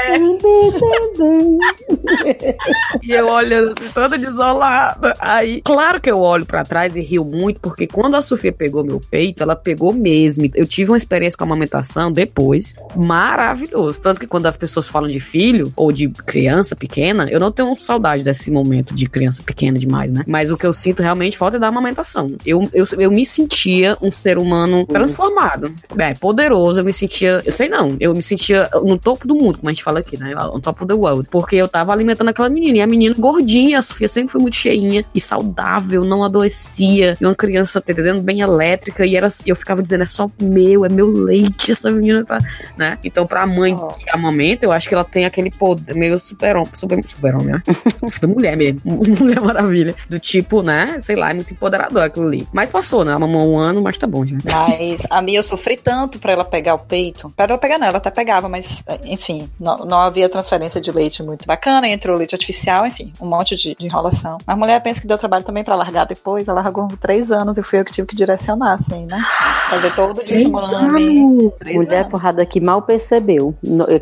[3.02, 5.14] E eu olhando assim, toda desolada.
[5.18, 8.84] Aí, claro que eu olho pra trás e rio muito, porque quando a Sofia pegou
[8.84, 10.48] meu peito, ela pegou mesmo.
[10.54, 14.00] Eu tive uma experiência com a amamentação depois, maravilhoso.
[14.00, 17.74] Tanto que quando as pessoas falam de filho ou de criança pequena, eu não tenho
[17.78, 20.24] saudade desse momento de criança pequena demais, né?
[20.26, 22.32] Mas o que eu sinto realmente falta é da amamentação.
[22.44, 25.72] Eu, eu, eu me sentia um ser humano transformado.
[25.98, 29.58] É, poderoso, eu me sentia, eu sei não, eu me sentia no topo do mundo,
[29.58, 30.34] como a gente fala aqui, né?
[30.36, 31.28] On top of the world.
[31.30, 34.54] Porque eu tava alimentando aquela menina, e a menina gordinha, a Sofia sempre foi muito
[34.56, 37.16] cheinha e saudável, não adoecia.
[37.20, 38.20] E uma criança, tá entendendo?
[38.20, 42.24] Bem elétrica, e era, eu ficava dizendo, é só meu, é meu leite, essa menina
[42.24, 42.38] tá,
[42.76, 42.98] né?
[43.04, 43.88] Então, pra mãe Oh.
[43.94, 47.62] que amamenta, eu acho que ela tem aquele poder meio super-homem, super, super-homem, né?
[48.10, 48.80] super mulher mesmo,
[49.20, 49.94] mulher maravilha.
[50.08, 50.98] Do tipo, né?
[51.00, 52.46] Sei lá, é muito empoderador aquilo ali.
[52.52, 53.10] Mas passou, né?
[53.12, 54.36] Ela mamou um ano, mas tá bom já.
[54.44, 57.32] Mas a Mia eu sofri tanto pra ela pegar o peito.
[57.40, 61.22] Pra ela pegar, não, ela até pegava, mas enfim, não, não havia transferência de leite
[61.22, 61.88] muito bacana.
[61.88, 64.36] Entrou leite artificial, enfim, um monte de, de enrolação.
[64.46, 66.48] Mas a mulher pensa que deu trabalho também pra largar depois.
[66.48, 69.24] Ela largou três anos e fui eu que tive que direcionar, assim, né?
[69.70, 71.50] Fazer todo desmame.
[71.58, 72.10] Três Mulher anos.
[72.10, 73.54] porrada que mal percebeu.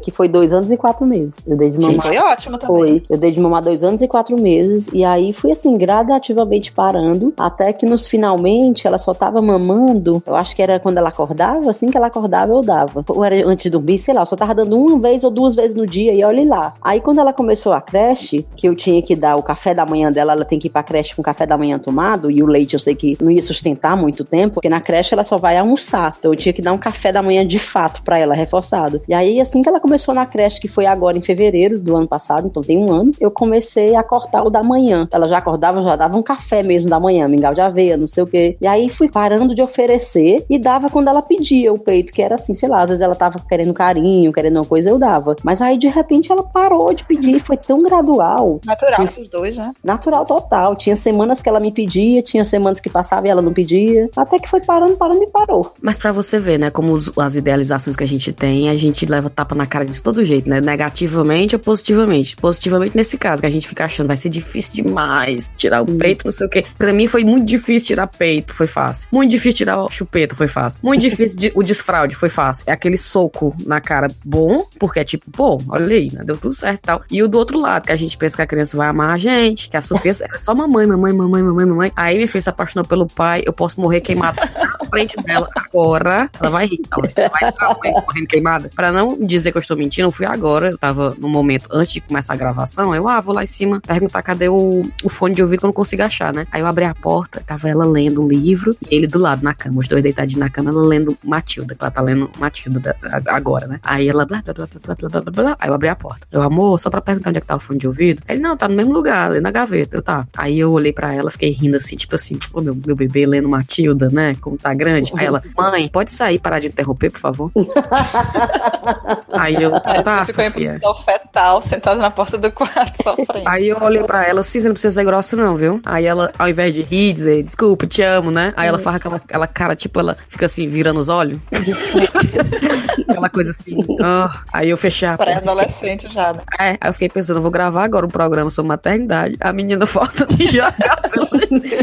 [0.03, 1.37] Que foi dois anos e quatro meses.
[1.47, 2.07] Eu dei de mamar.
[2.07, 2.77] foi ótimo também.
[2.77, 3.03] Foi.
[3.09, 4.89] Eu dei de mamar dois anos e quatro meses.
[4.93, 7.33] E aí fui assim, gradativamente parando.
[7.39, 10.21] Até que nos finalmente ela só tava mamando.
[10.27, 11.71] Eu acho que era quando ela acordava.
[11.71, 13.05] Assim que ela acordava, eu dava.
[13.07, 14.25] Ou era antes de dormir, sei lá.
[14.25, 16.13] Só tava dando uma vez ou duas vezes no dia.
[16.13, 16.75] E olhe lá.
[16.83, 20.11] Aí quando ela começou a creche, que eu tinha que dar o café da manhã
[20.11, 22.47] dela, ela tem que ir pra creche com o café da manhã tomado, e o
[22.47, 25.57] leite eu sei que não ia sustentar muito tempo, porque na creche ela só vai
[25.57, 26.15] almoçar.
[26.19, 29.01] Então eu tinha que dar um café da manhã de fato para ela, reforçado.
[29.09, 32.09] E aí, assim que ela começou na creche, que foi agora em fevereiro do ano
[32.09, 35.09] passado, então tem um ano, eu comecei a cortar o da manhã.
[35.11, 38.23] Ela já acordava, já dava um café mesmo da manhã, mingau de aveia, não sei
[38.23, 38.57] o quê.
[38.61, 42.35] E aí fui parando de oferecer e dava quando ela pedia o peito, que era
[42.35, 45.37] assim, sei lá, às vezes ela tava querendo carinho, querendo uma coisa, eu dava.
[45.43, 48.61] Mas aí de repente ela parou de pedir, foi tão gradual.
[48.65, 49.73] Natural os dois, né?
[49.83, 50.77] Natural total.
[50.77, 54.09] Tinha semanas que ela me pedia, tinha semanas que passava e ela não pedia.
[54.17, 55.75] Até que foi parando, parando e parou.
[55.83, 59.07] Mas para você ver, né, como os, as idealizações que a gente tem, a gente
[59.07, 60.61] leva tapa na cara de todo jeito, né?
[60.61, 62.37] Negativamente ou positivamente.
[62.37, 65.95] Positivamente nesse caso, que a gente fica achando vai ser difícil demais tirar Sim.
[65.95, 66.65] o peito, não sei o quê.
[66.77, 69.09] Pra mim foi muito difícil tirar peito, foi fácil.
[69.11, 70.81] Muito difícil tirar o chupeta, foi fácil.
[70.83, 72.65] Muito difícil de, o desfraude, foi fácil.
[72.67, 76.23] É aquele soco na cara bom, porque é tipo, pô, olha aí, né?
[76.25, 77.03] Deu tudo certo e tal.
[77.11, 79.17] E o do outro lado, que a gente pensa que a criança vai amar a
[79.17, 81.93] gente, que a Sofia era só mamãe, mamãe, mamãe, mamãe, mamãe.
[81.97, 86.31] Aí minha filha se apaixonou pelo pai, eu posso morrer queimada na frente dela agora.
[86.41, 86.81] Ela vai rir,
[87.17, 88.71] ela vai ficar morrendo queimada.
[88.75, 91.93] Pra não dizer que eu estou mentindo, eu fui agora, eu tava no momento antes
[91.93, 95.35] de começar a gravação, eu, ah, vou lá em cima perguntar cadê o, o fone
[95.35, 96.47] de ouvido que eu não consigo achar, né?
[96.51, 99.55] Aí eu abri a porta, tava ela lendo um livro e ele do lado na
[99.55, 102.88] cama, os dois deitadinhos na cama, ela lendo Matilda, que ela tá lendo Matilda
[103.27, 103.81] agora, né?
[103.83, 106.27] Aí ela blá, blá, blá, blá, blá, blá, blá, Aí eu abri a porta.
[106.31, 108.23] Eu, amor, só pra perguntar onde é que tá o fone de ouvido.
[108.29, 109.97] Ele, não, tá no mesmo lugar, ali na gaveta.
[109.97, 110.27] Eu, tá.
[110.37, 113.49] Aí eu olhei pra ela, fiquei rindo assim, tipo assim, ô meu, meu bebê lendo
[113.49, 114.35] Matilda, né?
[114.41, 115.13] Como tá grande.
[115.17, 117.53] Aí ela, mãe, pode sair, parar de interromper, por favor?
[119.33, 120.81] Aí eu, tá, Ficou Sofia.
[120.83, 123.49] em fetal, sentada na porta do quarto, sofrendo.
[123.49, 125.81] Aí eu olhei pra ela, você não precisa ser grossa não, viu?
[125.85, 128.53] Aí ela, ao invés de rir, dizer, desculpa, te amo, né?
[128.57, 131.39] Aí ela faz aquela, aquela cara, tipo, ela fica assim, virando os olhos.
[131.65, 132.19] Desculpa.
[133.09, 133.77] aquela coisa assim.
[133.89, 134.29] Oh.
[134.53, 135.33] Aí eu fechei a porta.
[135.33, 136.41] Pré-adolescente já, né?
[136.59, 139.37] É, aí eu fiquei pensando, eu vou gravar agora um programa sobre maternidade.
[139.41, 141.01] A menina falta de jogar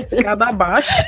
[0.06, 1.04] escada abaixo.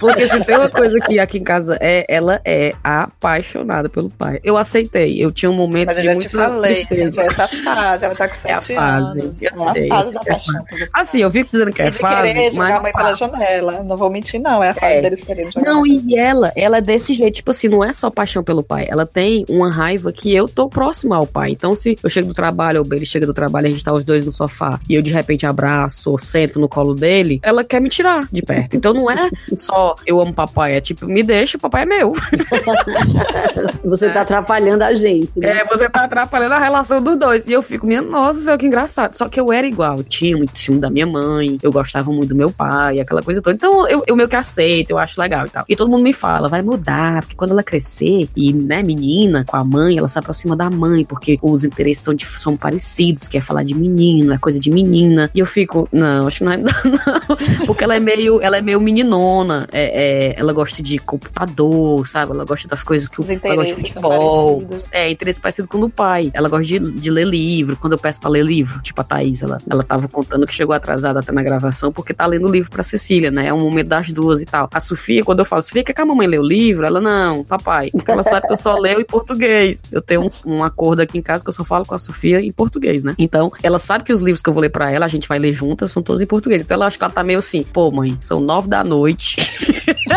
[0.00, 4.40] Porque se tem uma coisa que aqui em casa é, ela é apaixonada pelo pai.
[4.42, 5.22] Eu aceitei.
[5.22, 7.22] Eu tinha um momento Mas de te falei, tristeza.
[7.22, 9.20] essa fase, ela tá com sete é a fase.
[9.20, 9.42] anos.
[9.42, 10.64] Eu é sei, a fase da é paixão.
[10.92, 13.82] Assim, eu fico dizendo que é de fase, querer jogar a mas mãe pela janela.
[13.84, 14.62] Não vou mentir, não.
[14.62, 15.02] É a fase É.
[15.02, 15.70] deles querendo jogar.
[15.70, 18.86] Não, e ela, ela é desse jeito, tipo assim, não é só paixão pelo pai.
[18.88, 21.50] Ela tem uma raiva que eu tô próxima ao pai.
[21.50, 24.04] Então, se eu chego do trabalho, ou ele chega do trabalho, a gente tá os
[24.04, 27.80] dois no sofá, e eu de repente abraço ou sento no colo dele, ela quer
[27.80, 28.76] me tirar de perto.
[28.76, 32.12] Então não é só eu amo papai, é tipo, me deixa, o papai é meu.
[33.84, 35.30] Você tá atrapalhando a gente.
[35.36, 35.60] Né?
[35.60, 37.46] É, você tá atrapalhando a relação dos dois.
[37.46, 39.14] E eu fico, minha nossa, que engraçado.
[39.14, 42.30] Só que eu era igual, eu tinha muito ciúme da minha mãe, eu gostava muito
[42.30, 43.54] do meu pai, aquela coisa toda.
[43.54, 45.64] Então eu, eu meio que aceito, eu acho legal e tal.
[45.68, 49.56] E todo mundo me fala, vai mudar, porque quando ela crescer, e, né, menina, com
[49.56, 53.40] a mãe, ela se aproxima da mãe, porque os interesses são, de- são parecidos, quer
[53.42, 55.30] falar de menino, é coisa de menina.
[55.34, 57.66] E eu fico, não, acho que não é, não.
[57.66, 62.32] Porque ela é meio, ela é meio meninona, é, é, ela gosta de computador, sabe?
[62.32, 64.62] Ela gosta das coisas que o ela gosta de futebol.
[64.90, 66.30] É, interesse parecido com o do pai.
[66.34, 67.76] Ela gosta de, de ler livro.
[67.76, 70.74] Quando eu peço pra ler livro, tipo a Thaís, ela, ela tava contando que chegou
[70.74, 73.48] atrasada até na gravação porque tá lendo livro pra Cecília, né?
[73.48, 74.68] É um momento das duas e tal.
[74.72, 76.86] A Sofia, quando eu falo, Sofia, quer que a mamãe lê o livro?
[76.86, 77.90] Ela, não, papai.
[78.06, 79.84] Ela sabe que eu só leio em português.
[79.90, 82.40] Eu tenho um, um acordo aqui em casa que eu só falo com a Sofia
[82.40, 83.14] em português, né?
[83.18, 85.38] Então, ela sabe que os livros que eu vou ler pra ela, a gente vai
[85.38, 86.62] ler juntas, são todos em português.
[86.62, 89.36] Então, ela acha que ela tá meio assim, pô, mãe, são nove da noite.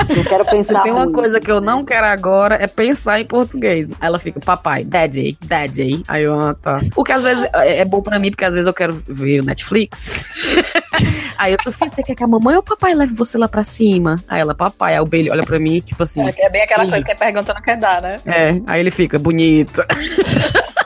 [0.10, 0.84] Eu quero Se pensar.
[0.84, 1.16] tem uma muito.
[1.16, 3.88] coisa que eu não quero agora é pensar em português.
[3.88, 6.04] Aí ela fica, papai, daddy, daddy.
[6.08, 6.80] Aí eu, ah, tá.
[6.96, 9.42] O que às vezes é é bom pra mim, porque às vezes eu quero ver
[9.42, 10.26] o Netflix.
[11.38, 13.64] Aí eu, Sofia, você quer que a mamãe ou o papai leve você lá pra
[13.64, 14.18] cima?
[14.28, 14.96] Aí ela, papai.
[14.96, 16.28] Aí o Bailey olha pra mim, tipo assim.
[16.28, 16.90] É, é bem aquela sim.
[16.90, 18.18] coisa que é perguntando quer dar, né?
[18.26, 19.86] É, aí ele fica, bonita.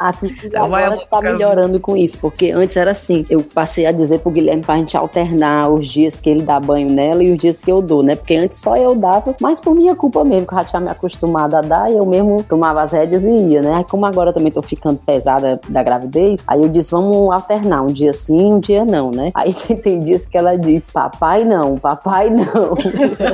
[0.00, 3.26] A Cecília agora tá melhorando com isso, porque antes era assim.
[3.28, 6.90] Eu passei a dizer pro Guilherme pra gente alternar os dias que ele dá banho
[6.90, 8.16] nela e os dias que eu dou, né?
[8.16, 10.88] Porque antes só eu dava, mas por minha culpa mesmo, que eu já tinha me
[10.88, 13.74] acostumado a dar e eu mesmo tomava as rédeas e ia, né?
[13.74, 17.82] Aí como agora eu também tô ficando pesada da gravidez, aí eu disse, vamos alternar,
[17.82, 19.30] um dia sim, um dia não, né?
[19.40, 22.74] Aí tem dias que ela diz, papai não, papai não.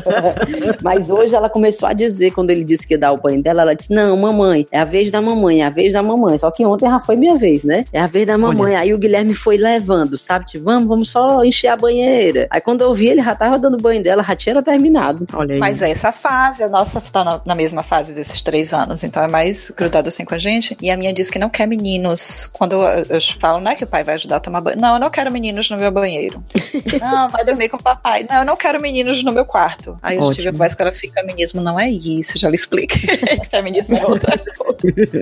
[0.82, 3.62] Mas hoje ela começou a dizer, quando ele disse que ia dar o banho dela,
[3.62, 6.38] ela disse: Não, mamãe, é a vez da mamãe, é a vez da mamãe.
[6.38, 7.84] Só que ontem já foi minha vez, né?
[7.92, 8.74] É a vez da mamãe.
[8.74, 10.46] Aí o Guilherme foi levando, sabe?
[10.46, 12.46] Tipo, vamos, vamos só encher a banheira.
[12.50, 15.26] Aí quando eu vi, ele já tava dando banho dela, já tinha terminado.
[15.34, 15.60] Olha aí.
[15.60, 19.22] Mas é essa fase, a nossa tá na, na mesma fase desses três anos, então
[19.22, 20.76] é mais grudada assim com a gente.
[20.80, 22.48] E a minha diz que não quer meninos.
[22.52, 24.80] Quando eu, eu falo, né, que o pai vai ajudar a tomar banho.
[24.80, 26.42] Não, eu não quero meninos no meu banheiro.
[27.00, 28.26] não, vai dormir com o papai.
[28.28, 29.98] Não, eu não quero meninos no meu quarto.
[30.02, 30.52] Aí eu tive a Ótimo.
[30.52, 33.16] conversa com ela, fica, feminismo não é isso, já lhe expliquei.
[33.50, 34.75] Feminismo é outra coisa.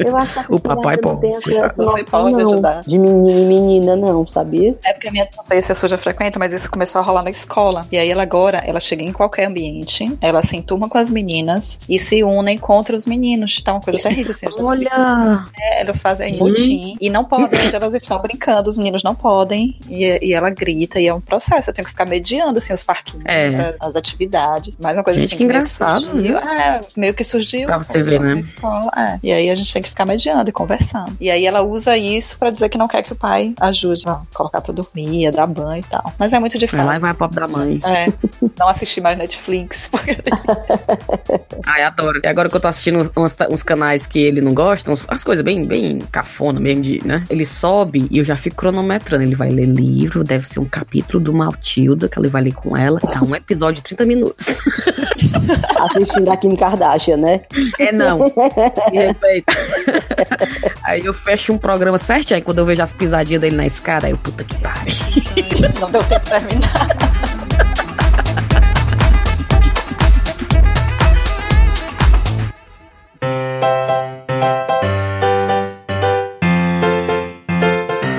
[0.06, 1.20] Eu acho que essa O papai pode.
[1.20, 2.40] tem essa, noção, pode não.
[2.52, 2.80] ajudar.
[2.86, 4.74] De menino e menina, não, sabia?
[4.84, 7.04] É porque a minha, não sei se a sua já frequenta, mas isso começou a
[7.04, 7.86] rolar na escola.
[7.90, 11.78] E aí ela agora, ela chega em qualquer ambiente, ela se enturma com as meninas
[11.88, 13.62] e se unem contra os meninos.
[13.62, 14.46] Tá uma coisa terrível, assim.
[14.60, 15.46] Olha!
[15.58, 16.38] É, elas fazem Hum.
[16.38, 19.76] motim e não podem, onde elas estão brincando, os meninos não podem.
[19.88, 21.70] E, e ela grita, e é um processo.
[21.70, 23.46] Eu tenho que ficar mediando, assim, os parquinhos, É.
[23.48, 24.76] as, as atividades.
[24.78, 25.36] Mais uma coisa Gente, assim.
[25.38, 27.66] que meio engraçado, surgiu, é, meio que surgiu.
[27.66, 28.40] Pra você ver, né?
[28.40, 29.18] escola, é.
[29.22, 31.16] E aí a gente tem que ficar mediando e conversando.
[31.20, 34.20] E aí ela usa isso pra dizer que não quer que o pai ajude a
[34.34, 36.12] colocar pra dormir, a dar banho e tal.
[36.18, 36.78] Mas é muito difícil.
[36.78, 37.80] Vai lá e vai a pop da mãe.
[37.84, 38.12] É,
[38.58, 40.16] não assistir mais Netflix, porque
[41.66, 42.20] Ai, adoro.
[42.22, 45.24] E agora que eu tô assistindo uns, uns canais que ele não gosta, uns- as
[45.24, 47.24] coisas bem, bem cafona mesmo, de, né?
[47.30, 49.22] Ele sobe e eu já fico cronometrando.
[49.24, 52.76] Ele vai ler livro, deve ser um capítulo do Matilda, que ele vai ler com
[52.76, 53.00] ela.
[53.00, 54.62] Tá um episódio de 30 minutos.
[55.80, 57.40] Assistindo a Kim Kardashian, né?
[57.78, 58.20] É não.
[60.84, 64.06] Aí eu fecho um programa certinho, aí quando eu vejo as pisadinhas dele na escada,
[64.06, 64.92] aí eu, puta que pariu.
[65.80, 67.43] não deu tempo de terminar.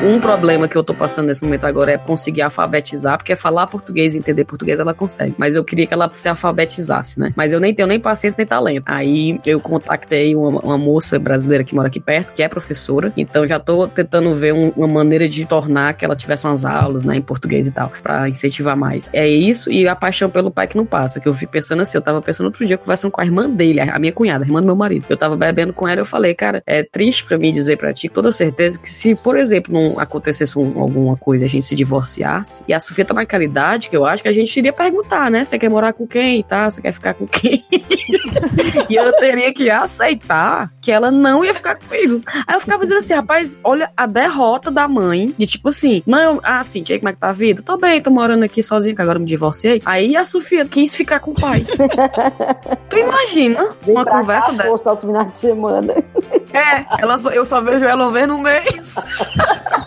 [0.06, 4.14] Um problema que eu tô passando nesse momento agora é conseguir alfabetizar, porque falar português
[4.14, 5.34] e entender português ela consegue.
[5.36, 7.34] Mas eu queria que ela se alfabetizasse, né?
[7.36, 8.84] Mas eu nem tenho nem paciência nem talento.
[8.86, 13.12] Aí eu contactei uma, uma moça brasileira que mora aqui perto, que é professora.
[13.18, 17.04] Então já tô tentando ver um- uma maneira de tornar que ela tivesse umas aulas,
[17.04, 19.10] né, em português e tal, pra incentivar mais.
[19.12, 21.98] É isso e a paixão pelo pai que não passa, que eu fico pensando assim,
[21.98, 24.62] eu tava pensando outro dia conversando com a irmã dele, a minha cunhada, a irmã
[24.62, 25.06] do meu marido.
[25.10, 27.92] Eu tava bebendo com ela e eu falei, cara, é triste pra mim dizer pra
[27.92, 31.76] ti, toda certeza, que se, por exemplo, não acontecesse um- alguma coisa, a gente se
[31.76, 35.30] divorciasse, e a Sofia tá naquela idade que eu acho que a gente iria perguntar,
[35.32, 35.44] né?
[35.44, 36.70] Você quer morar com quem e tal?
[36.72, 37.64] Você quer ficar com quem?
[38.90, 42.22] e eu teria que aceitar que ela não ia ficar comigo.
[42.48, 46.40] Aí eu ficava dizendo assim, rapaz, olha a derrota da mãe, de tipo assim, mãe,
[46.44, 47.62] ah, assim, Tia, como é que tá a vida?
[47.62, 49.82] Tô bem, tô morando aqui sozinha, que agora eu me divorciei.
[49.86, 51.64] Aí a Sofia quis ficar com o pai.
[52.90, 54.68] tu imagina Vem uma conversa cá, dessa?
[54.70, 55.94] força aos finais de semana.
[56.54, 58.96] É, ela eu só vejo ela uma vez no mês.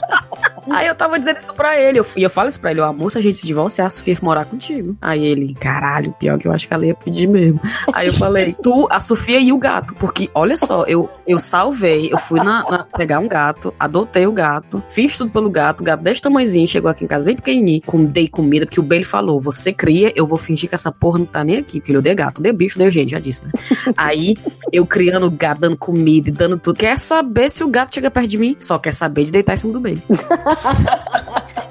[0.71, 1.99] Aí eu tava dizendo isso pra ele.
[1.99, 4.17] Eu, e eu falo isso pra ele: ó, moça, a gente se divorciar, a Sofia
[4.23, 4.97] morar contigo.
[5.01, 7.61] Aí ele, caralho, pior que eu acho que ela ia pedir mesmo.
[7.93, 9.95] Aí eu falei: tu, a Sofia e o gato.
[9.95, 14.33] Porque, olha só, eu, eu salvei, eu fui na, na- pegar um gato, adotei o
[14.33, 17.81] gato, fiz tudo pelo gato, o gato desse tamanhozinho, chegou aqui em casa bem pequenininho,
[17.87, 21.19] com, dei comida, porque o Bailey falou: você cria, eu vou fingir que essa porra
[21.19, 23.53] não tá nem aqui, porque ele odeia gato, odeia bicho, odeia gente, já disse, né?
[23.97, 24.37] Aí
[24.73, 26.77] eu criando o gato, dando comida e dando tudo.
[26.79, 28.57] Quer saber se o gato chega perto de mim?
[28.61, 30.03] Só quer saber de deitar em cima do Bailey.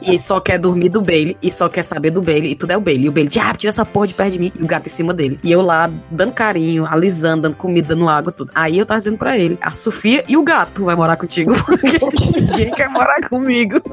[0.01, 2.77] E só quer dormir do Bailey, e só quer saber do Bailey, e tudo é
[2.77, 3.05] o Bailey.
[3.05, 4.89] E o Bailey, diabo, tira essa porra de perto de mim, e o gato em
[4.89, 5.37] cima dele.
[5.43, 8.51] E eu lá, dando carinho, alisando, dando comida, dando água, tudo.
[8.55, 12.39] Aí eu tava dizendo pra ele, a Sofia e o gato vai morar contigo, porque
[12.39, 13.81] ninguém quer morar comigo.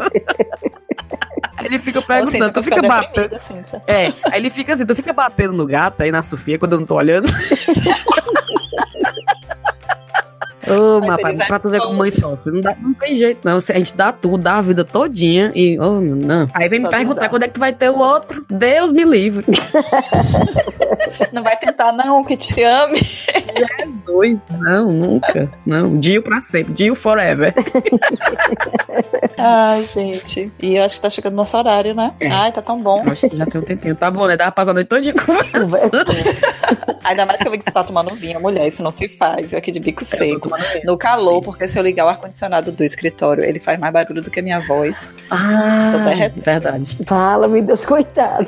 [1.56, 3.40] Aí ele fica perguntando, Cíntia, tu fica batendo.
[3.40, 3.80] Cíntia.
[3.86, 6.80] É, aí ele fica assim, tu fica batendo no gato aí na Sofia quando eu
[6.80, 7.28] não tô olhando.
[10.68, 12.52] Ô, Mas rapaz, pra tu ver como mãe sofre.
[12.52, 13.56] Não, dá, não tem jeito, não.
[13.56, 15.78] A gente dá tudo, dá a vida todinha e.
[15.78, 16.46] Ô, meu, não.
[16.54, 18.44] Aí vem me perguntar quando é que tu vai ter o outro.
[18.48, 19.44] Deus me livre.
[21.32, 23.00] Não vai tentar, não, que te ame.
[24.06, 24.38] Dois.
[24.50, 25.50] Não, nunca.
[25.64, 25.94] Não.
[25.98, 26.72] Dio pra sempre.
[26.72, 27.54] Dio forever.
[29.36, 30.52] Ai, gente.
[30.60, 32.12] E eu acho que tá chegando nosso horário, né?
[32.20, 32.28] É.
[32.30, 33.04] Ai, tá tão bom.
[33.10, 33.94] Acho que já tem um tempinho.
[33.96, 34.36] Tá bom, né?
[34.36, 36.04] Dá pra passar a noite todinha conversando.
[37.04, 38.66] Ainda mais que eu vi que tu tá tomando vinho, mulher.
[38.66, 39.52] Isso não se faz.
[39.52, 40.50] Eu aqui de bico Eu tô seco.
[40.84, 44.30] No calor, porque se eu ligar o ar-condicionado do escritório, ele faz mais barulho do
[44.30, 45.14] que a minha voz.
[45.30, 46.42] Ah, Tô derretendo.
[46.42, 46.98] verdade.
[47.06, 48.46] Fala, meu Deus, coitada.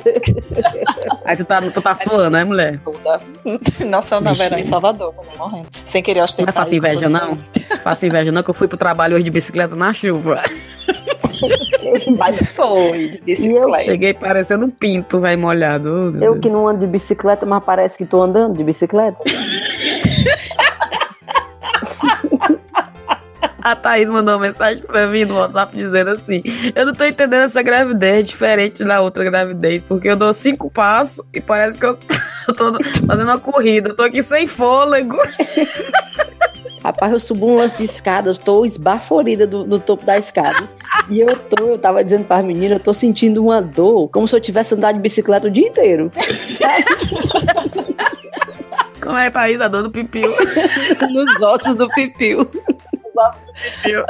[1.24, 2.80] Aí tu tá, tu tá suando, né, mulher?
[2.82, 3.20] Toda.
[3.84, 4.42] Nossa, na Vixe.
[4.44, 5.68] verão em Salvador, mulher, morrendo.
[5.84, 6.54] Sem querer Não ostentar.
[6.54, 7.38] é fácil aí com inveja, não?
[7.82, 10.40] Faço inveja, não, que eu fui pro trabalho hoje de bicicleta na chuva.
[12.18, 13.84] Mas foi, de eu- bicicleta.
[13.84, 16.14] Cheguei parecendo um pinto, vai molhado.
[16.18, 19.18] Oh, Eu que não ando de bicicleta, mas parece que tô andando de bicicleta.
[23.62, 26.40] A Thaís mandou uma mensagem pra mim no WhatsApp dizendo assim:
[26.74, 31.24] Eu não tô entendendo essa gravidez diferente da outra gravidez, porque eu dou cinco passos
[31.34, 31.98] e parece que eu,
[32.48, 35.16] eu tô fazendo uma corrida, eu tô aqui sem fôlego.
[36.82, 40.68] Rapaz, eu subo um lance de escada, eu tô esbaforida do, do topo da escada.
[41.10, 44.36] E eu tô, eu tava dizendo para meninas, eu tô sentindo uma dor, como se
[44.36, 46.10] eu tivesse andado de bicicleta o dia inteiro.
[49.00, 49.60] Como é, Thaís?
[49.60, 50.34] A dor do pipiu.
[51.12, 52.48] Nos ossos do pipiu.
[53.54, 54.04] Pipiu.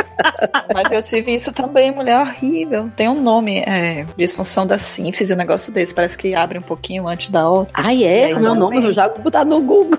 [0.75, 2.91] Mas eu tive isso também, mulher horrível.
[2.97, 5.95] Tem um nome, é, disfunção da sínfise, um negócio desse.
[5.95, 7.73] Parece que abre um pouquinho antes da outra.
[7.75, 8.25] Ai, E é?
[8.27, 8.89] aí, Meu nome, também.
[8.89, 9.99] eu já vou botar no Google.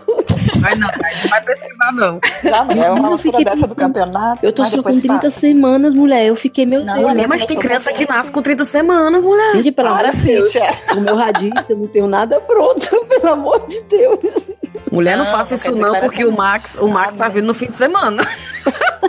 [0.59, 2.19] Vai não, vai, não vai pesquisar, não.
[2.43, 4.45] Já não, é uma Eu fiquei dessa do campeonato.
[4.45, 5.31] Eu tô só com depois 30 passa.
[5.31, 6.25] semanas, mulher.
[6.25, 7.07] Eu fiquei, meu Não, Deus.
[7.07, 9.51] mulher, mas tem criança que nasce com 30 semanas, mulher.
[9.51, 10.51] Cíntia, pelo amor Para, de Deus.
[10.51, 10.73] Cíntia.
[10.87, 11.17] Como eu
[11.69, 14.51] eu não tenho nada pronto, pelo amor de Deus.
[14.91, 17.33] Mulher, não, Não, faça isso não, porque o Max, o Max tá nada.
[17.33, 18.21] vindo no fim de semana.
[19.01, 19.07] 哈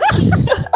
[0.53, 0.68] 哈。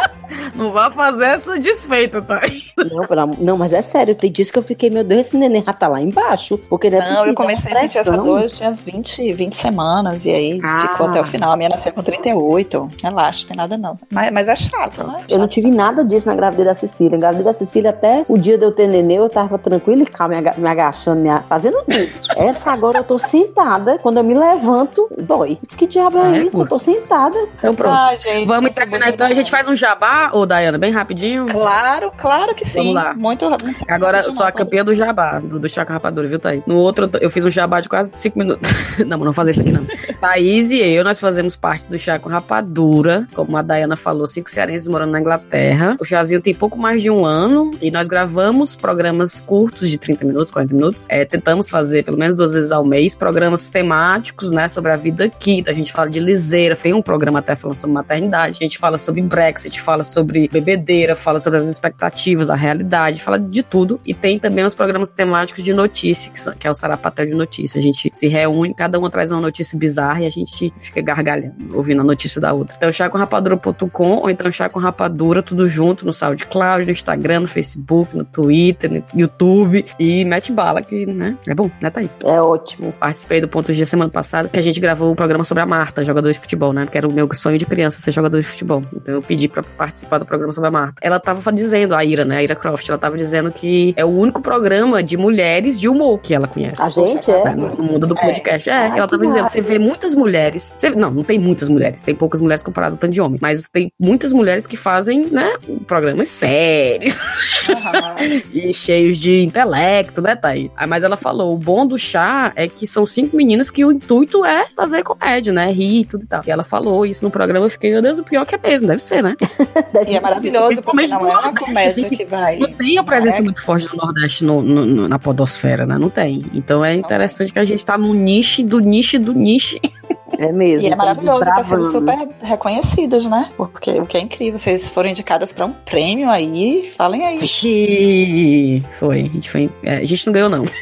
[0.56, 2.42] Não vá fazer essa desfeita, tá?
[2.78, 3.36] Não, pelo amor...
[3.40, 5.88] não, mas é sério, tem dias que eu fiquei, meu Deus, esse neném já tá
[5.88, 6.58] lá embaixo.
[6.70, 9.34] Porque não é Não, possível, eu comecei é a sentir essa dor, eu tinha 20,
[9.34, 10.88] 20 semanas, e aí Ah.
[10.92, 11.52] ficou até o final.
[11.52, 12.88] A minha nasceu com 38.
[13.02, 13.98] Relaxa, tem nada não.
[14.12, 15.22] Mas, mas é chato, né?
[15.30, 17.12] Eu não tive nada disso na gravidez da Cecília.
[17.12, 20.06] Na gravidez da Cecília, até o dia de eu ter neném, eu tava tranquila e
[20.06, 22.10] calma, me aga- me agachando, me fazendo tudo.
[22.38, 25.58] Essa agora eu tô sentada, quando eu me levanto, dói.
[25.66, 26.58] Diz que diabo é, É, isso?
[26.58, 26.64] pô.
[26.64, 27.38] Eu tô sentada.
[27.56, 27.94] Então pronto.
[27.96, 28.46] Ai, gente.
[28.48, 29.28] Vamos é terminar então.
[29.28, 31.48] A gente faz um jabá, ô Dayana, bem rapidinho.
[31.48, 32.80] Claro, claro que sim.
[32.80, 33.14] Vamos lá.
[33.14, 36.64] Muito, muito Agora sou a campeã do jabá, do, do Chaco Rapadura, viu, Thaís?
[36.66, 38.70] No outro, eu fiz um jabá de quase 5 minutos.
[39.06, 39.86] não, mas não fazer isso aqui, não.
[40.20, 44.88] Thaís e eu, nós fazemos parte do Chaco Rapadura, como a Dayana falou, cinco cearenses
[44.88, 45.98] morando na Inglaterra.
[46.00, 50.26] O chazinho tem pouco mais de um ano e nós gravamos programas curtos de 30
[50.26, 51.06] minutos, 40 minutos.
[51.10, 55.26] É, tentamos fazer pelo menos duas vezes ao mês programas temáticos, né, sobre a vida
[55.26, 55.60] aqui.
[55.60, 58.58] Então a gente fala de liseira, tem um programa até falando sobre maternidade.
[58.60, 63.40] A gente fala sobre Brexit, fala sobre bebedeira, fala sobre as expectativas, a realidade, fala
[63.40, 64.00] de tudo.
[64.06, 67.80] E tem também os programas temáticos de notícia, que, é o Sarapatel de Notícia.
[67.80, 71.76] A gente se reúne, cada uma traz uma notícia bizarra e a gente fica gargalhando,
[71.76, 72.76] ouvindo a notícia da outra.
[72.78, 78.24] Então, chacorapadura.com ou então Chaco Rapadura, tudo junto no SoundCloud, no Instagram, no Facebook, no
[78.24, 79.86] Twitter, no YouTube.
[80.00, 81.38] E mete bala, que, né?
[81.48, 82.18] É bom, né, Thaís?
[82.24, 82.94] É ótimo.
[82.94, 86.04] Participei do Ponto G semana passada, que a gente gravou um programa sobre a Marta,
[86.04, 86.86] jogadora de futebol, né?
[86.86, 88.82] Que era o meu sonho de criança ser jogador de futebol.
[88.94, 90.96] Então eu pedi pra participar do programa sobre a Marta.
[91.02, 92.38] Ela tava dizendo, a Ira, né?
[92.38, 96.20] A Ira Croft, ela tava dizendo que é o único programa de mulheres de humor
[96.20, 96.82] que ela conhece.
[96.82, 97.44] A gente é.
[97.48, 98.22] É, no mundo do É.
[98.22, 98.70] podcast.
[98.70, 99.54] É, Ai, ela tava dizendo, massa.
[99.54, 100.74] você vê muitas mulheres.
[100.76, 103.40] você- não, não tem muitas mulheres, tem poucas mulheres comparado ao tanto de homem.
[103.42, 105.54] Mas tem muitas mulheres que fazem, né,
[105.88, 107.22] programas sérios
[107.70, 108.16] Aham.
[108.54, 110.72] e cheios de intelecto, né, Thaís?
[110.76, 113.92] Ah, mas ela falou: o bom do chá é que são cinco meninas que o
[113.92, 115.72] intuito é fazer comédia, né?
[115.72, 116.42] Rir e tudo e tal.
[116.46, 118.88] E ela falou isso no programa, eu fiquei, meu Deus, o pior que é mesmo,
[118.88, 119.36] deve ser, né?
[119.94, 122.58] Deve E é maravilhoso, porque Principalmente não é uma comédia assim, que vai.
[122.58, 125.98] Não tem a presença é- muito forte do Nordeste no- no- no- na podosfera, né?
[125.98, 126.44] Não tem.
[126.54, 129.78] Então é interessante que a gente tá no nicho do nicho do nicho.
[130.38, 130.84] É mesmo.
[130.84, 133.52] E é tá maravilhoso, tá sendo super reconhecidas, né?
[133.56, 137.38] Porque o que é incrível, vocês foram indicadas pra um prêmio aí, falem aí.
[137.38, 138.84] Vixe!
[139.00, 139.20] Foi.
[139.22, 140.66] A gente, foi, é, a gente não ganhou, não.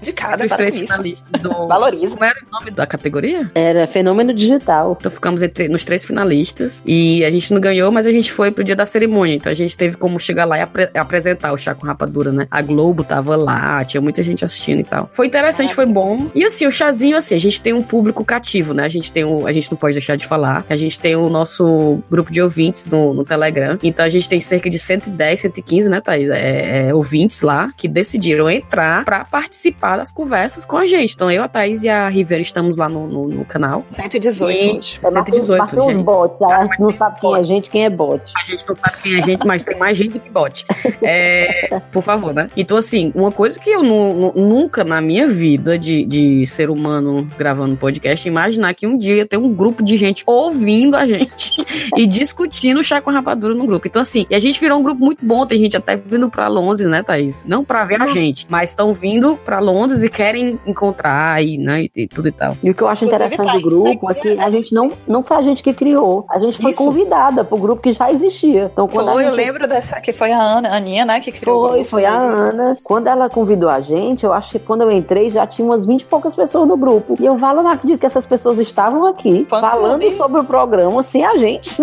[0.00, 0.86] Indicada para três isso.
[0.86, 1.66] finalistas do.
[1.66, 2.08] Valoriza.
[2.08, 3.50] Como era o nome da categoria?
[3.54, 4.96] Era fenômeno digital.
[4.98, 8.50] Então ficamos entre, nos três finalistas e a gente não ganhou, mas a gente foi
[8.50, 9.34] pro dia da cerimônia.
[9.34, 12.46] Então a gente teve como chegar lá e apre- apresentar o chá com rapadura, né?
[12.50, 15.08] A Globo tava lá, tinha muita gente assistindo e tal.
[15.12, 16.28] Foi interessante, foi bom.
[16.34, 18.84] E assim, o chazinho, assim, a gente tem um público cativo, né?
[18.84, 20.64] A gente tem o, a gente não pode deixar de falar.
[20.68, 23.78] A gente tem o nosso grupo de ouvintes no, no Telegram.
[23.82, 26.28] Então a gente tem cerca de 110, 115, né, Thaís?
[26.28, 31.14] É, é, ouvintes lá que decidiram entrar pra participar das conversas com a gente.
[31.14, 33.82] Então eu, a Thaís e a Rivera estamos lá no, no, no canal.
[33.86, 34.98] 118 E- hoje.
[35.02, 36.02] É, mas tem- 118, mas tem os gente.
[36.04, 36.42] bots.
[36.42, 38.32] A gente não sabe quem é gente, quem é bot.
[38.36, 40.64] A gente não sabe quem é gente, mas tem mais gente do que bot.
[41.02, 42.48] É, por favor, né?
[42.56, 46.70] Então, assim, uma coisa que eu nu- nu- nunca na minha vida de, de ser
[46.70, 51.04] humano gravando podcast, imaginar que um dia ia ter um grupo de gente ouvindo a
[51.04, 51.52] gente
[51.96, 53.88] e discutindo chá com rapadura no grupo.
[53.88, 55.44] Então, assim, e a gente virou um grupo muito bom.
[55.44, 57.44] Tem gente até vindo pra Londres, né, Thaís?
[57.44, 61.82] Não pra ver a gente, mas estão vindo pra Londres e querem encontrar e, né,
[61.82, 62.56] e, e tudo e tal.
[62.62, 65.38] E o que eu acho interessante do grupo é que a gente não, não foi
[65.38, 66.24] a gente que criou.
[66.30, 66.84] A gente foi Isso.
[66.84, 68.70] convidada pro grupo que já existia.
[68.72, 69.44] Então, quando Foi, a eu gente...
[69.44, 71.90] lembro dessa, que foi a Ana, a Aninha, né, que criou o Foi, grupo.
[71.90, 72.76] foi a Ana.
[72.84, 76.02] Quando ela convidou a gente, eu acho que quando eu entrei já tinha umas 20
[76.02, 77.16] e poucas pessoas no grupo.
[77.18, 80.14] E eu falo, não acredito que essas pessoas estavam aqui Fã falando clube.
[80.14, 81.76] sobre o programa sem a gente.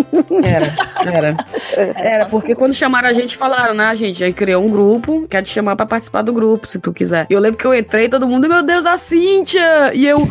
[0.44, 0.68] Era,
[1.06, 1.38] era.
[1.96, 5.42] Era, porque quando chamaram a gente, falaram, né, a gente aí criou um grupo, quer
[5.44, 7.28] te chamar pra participar do grupo, se tu quiser.
[7.30, 9.92] E eu lembro que eu entrei, todo mundo, meu Deus, a Cíntia!
[9.94, 10.18] E eu,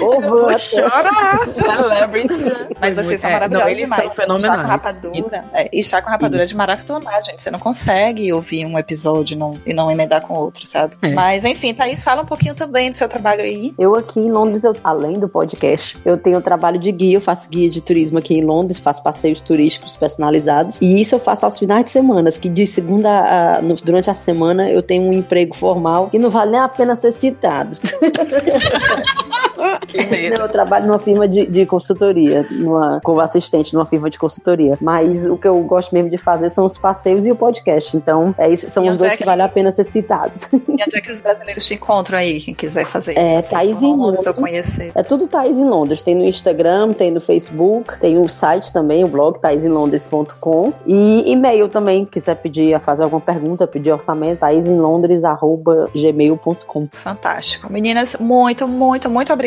[0.00, 1.40] Ô, vou chorar!
[1.48, 2.34] Celebrity.
[2.80, 4.02] Mas vocês são É, maravilhosos não, demais.
[4.02, 4.42] são fenomenais.
[4.42, 5.44] Chá com rapadura.
[5.52, 7.42] É, e chá com rapadura é de maratonar, gente.
[7.42, 10.96] Você não consegue ouvir um episódio e não, e não emendar com outro, sabe?
[11.02, 11.08] É.
[11.08, 13.74] Mas, enfim, Thaís, fala um pouquinho também do seu trabalho aí.
[13.78, 17.48] Eu aqui em Londres, eu- além do podcast, eu tenho trabalho de guia, eu faço
[17.48, 20.80] guia de turismo aqui em Londres, faço passeios turísticos personalizados.
[20.80, 23.10] E isso eu faço aos finais de semana, que de segunda
[23.58, 26.68] a, no- durante a semana eu tenho um emprego formal que não vale nem a
[26.68, 27.76] pena ser citado.
[29.56, 34.76] Não, eu trabalho numa firma de, de consultoria, numa, como assistente numa firma de consultoria.
[34.80, 37.96] Mas o que eu gosto mesmo de fazer são os passeios e o podcast.
[37.96, 40.48] Então, é isso, são E os dois é que, que- vale a pena ser citados.
[40.52, 43.16] E onde é que os brasileiros te encontram aí, quem quiser fazer?
[43.18, 44.92] É, Thaís em Londres, eu conhecer.
[44.94, 46.02] É tudo Thais em Londres.
[46.02, 51.68] Tem no Instagram, tem no Facebook, tem o site também, o blog thaisemlondres.com e e-mail
[51.68, 56.88] também, quiser pedir, fazer alguma pergunta, pedir orçamento, thaisemlondres.gmail.com.
[56.92, 57.72] Fantástico.
[57.72, 59.43] Meninas, muito, muito, muito obrigada.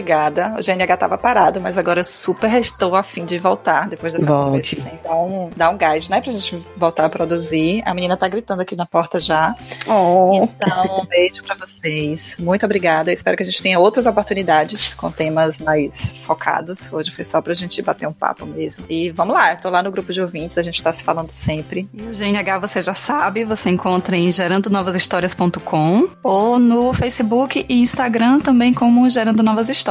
[0.58, 4.26] O GNH tava parado, mas agora eu super estou a fim de voltar depois dessa
[4.26, 4.76] Volte.
[4.76, 4.98] conversa.
[5.00, 7.82] Então, dá um gás, né, pra gente voltar a produzir.
[7.86, 9.56] A menina tá gritando aqui na porta já.
[9.88, 10.43] Oh.
[10.43, 12.38] Então, um beijo pra vocês.
[12.39, 13.10] Muito obrigada.
[13.10, 16.91] Eu espero que a gente tenha outras oportunidades com temas mais focados.
[16.91, 18.86] Hoje foi só pra gente bater um papo mesmo.
[18.89, 21.30] E vamos lá, eu tô lá no grupo de ouvintes, a gente tá se falando
[21.30, 21.89] sempre.
[21.93, 28.39] E o GNH você já sabe, você encontra em gerandonovashistórias.com ou no Facebook e Instagram
[28.39, 29.87] também como Gerando Novas Histórias.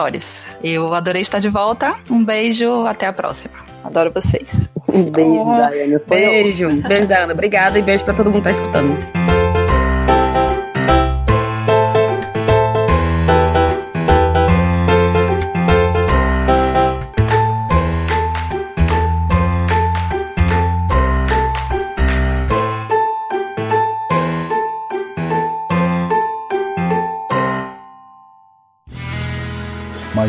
[0.62, 1.94] Eu adorei estar de volta.
[2.10, 3.54] Um beijo, até a próxima.
[3.84, 4.70] Adoro vocês.
[4.88, 5.98] Um beijo, Oh, Daiane.
[6.00, 6.20] Foi.
[6.20, 6.68] Beijo.
[6.82, 7.32] Beijo da Ana.
[7.32, 9.35] Obrigada e beijo pra todo mundo que tá escutando.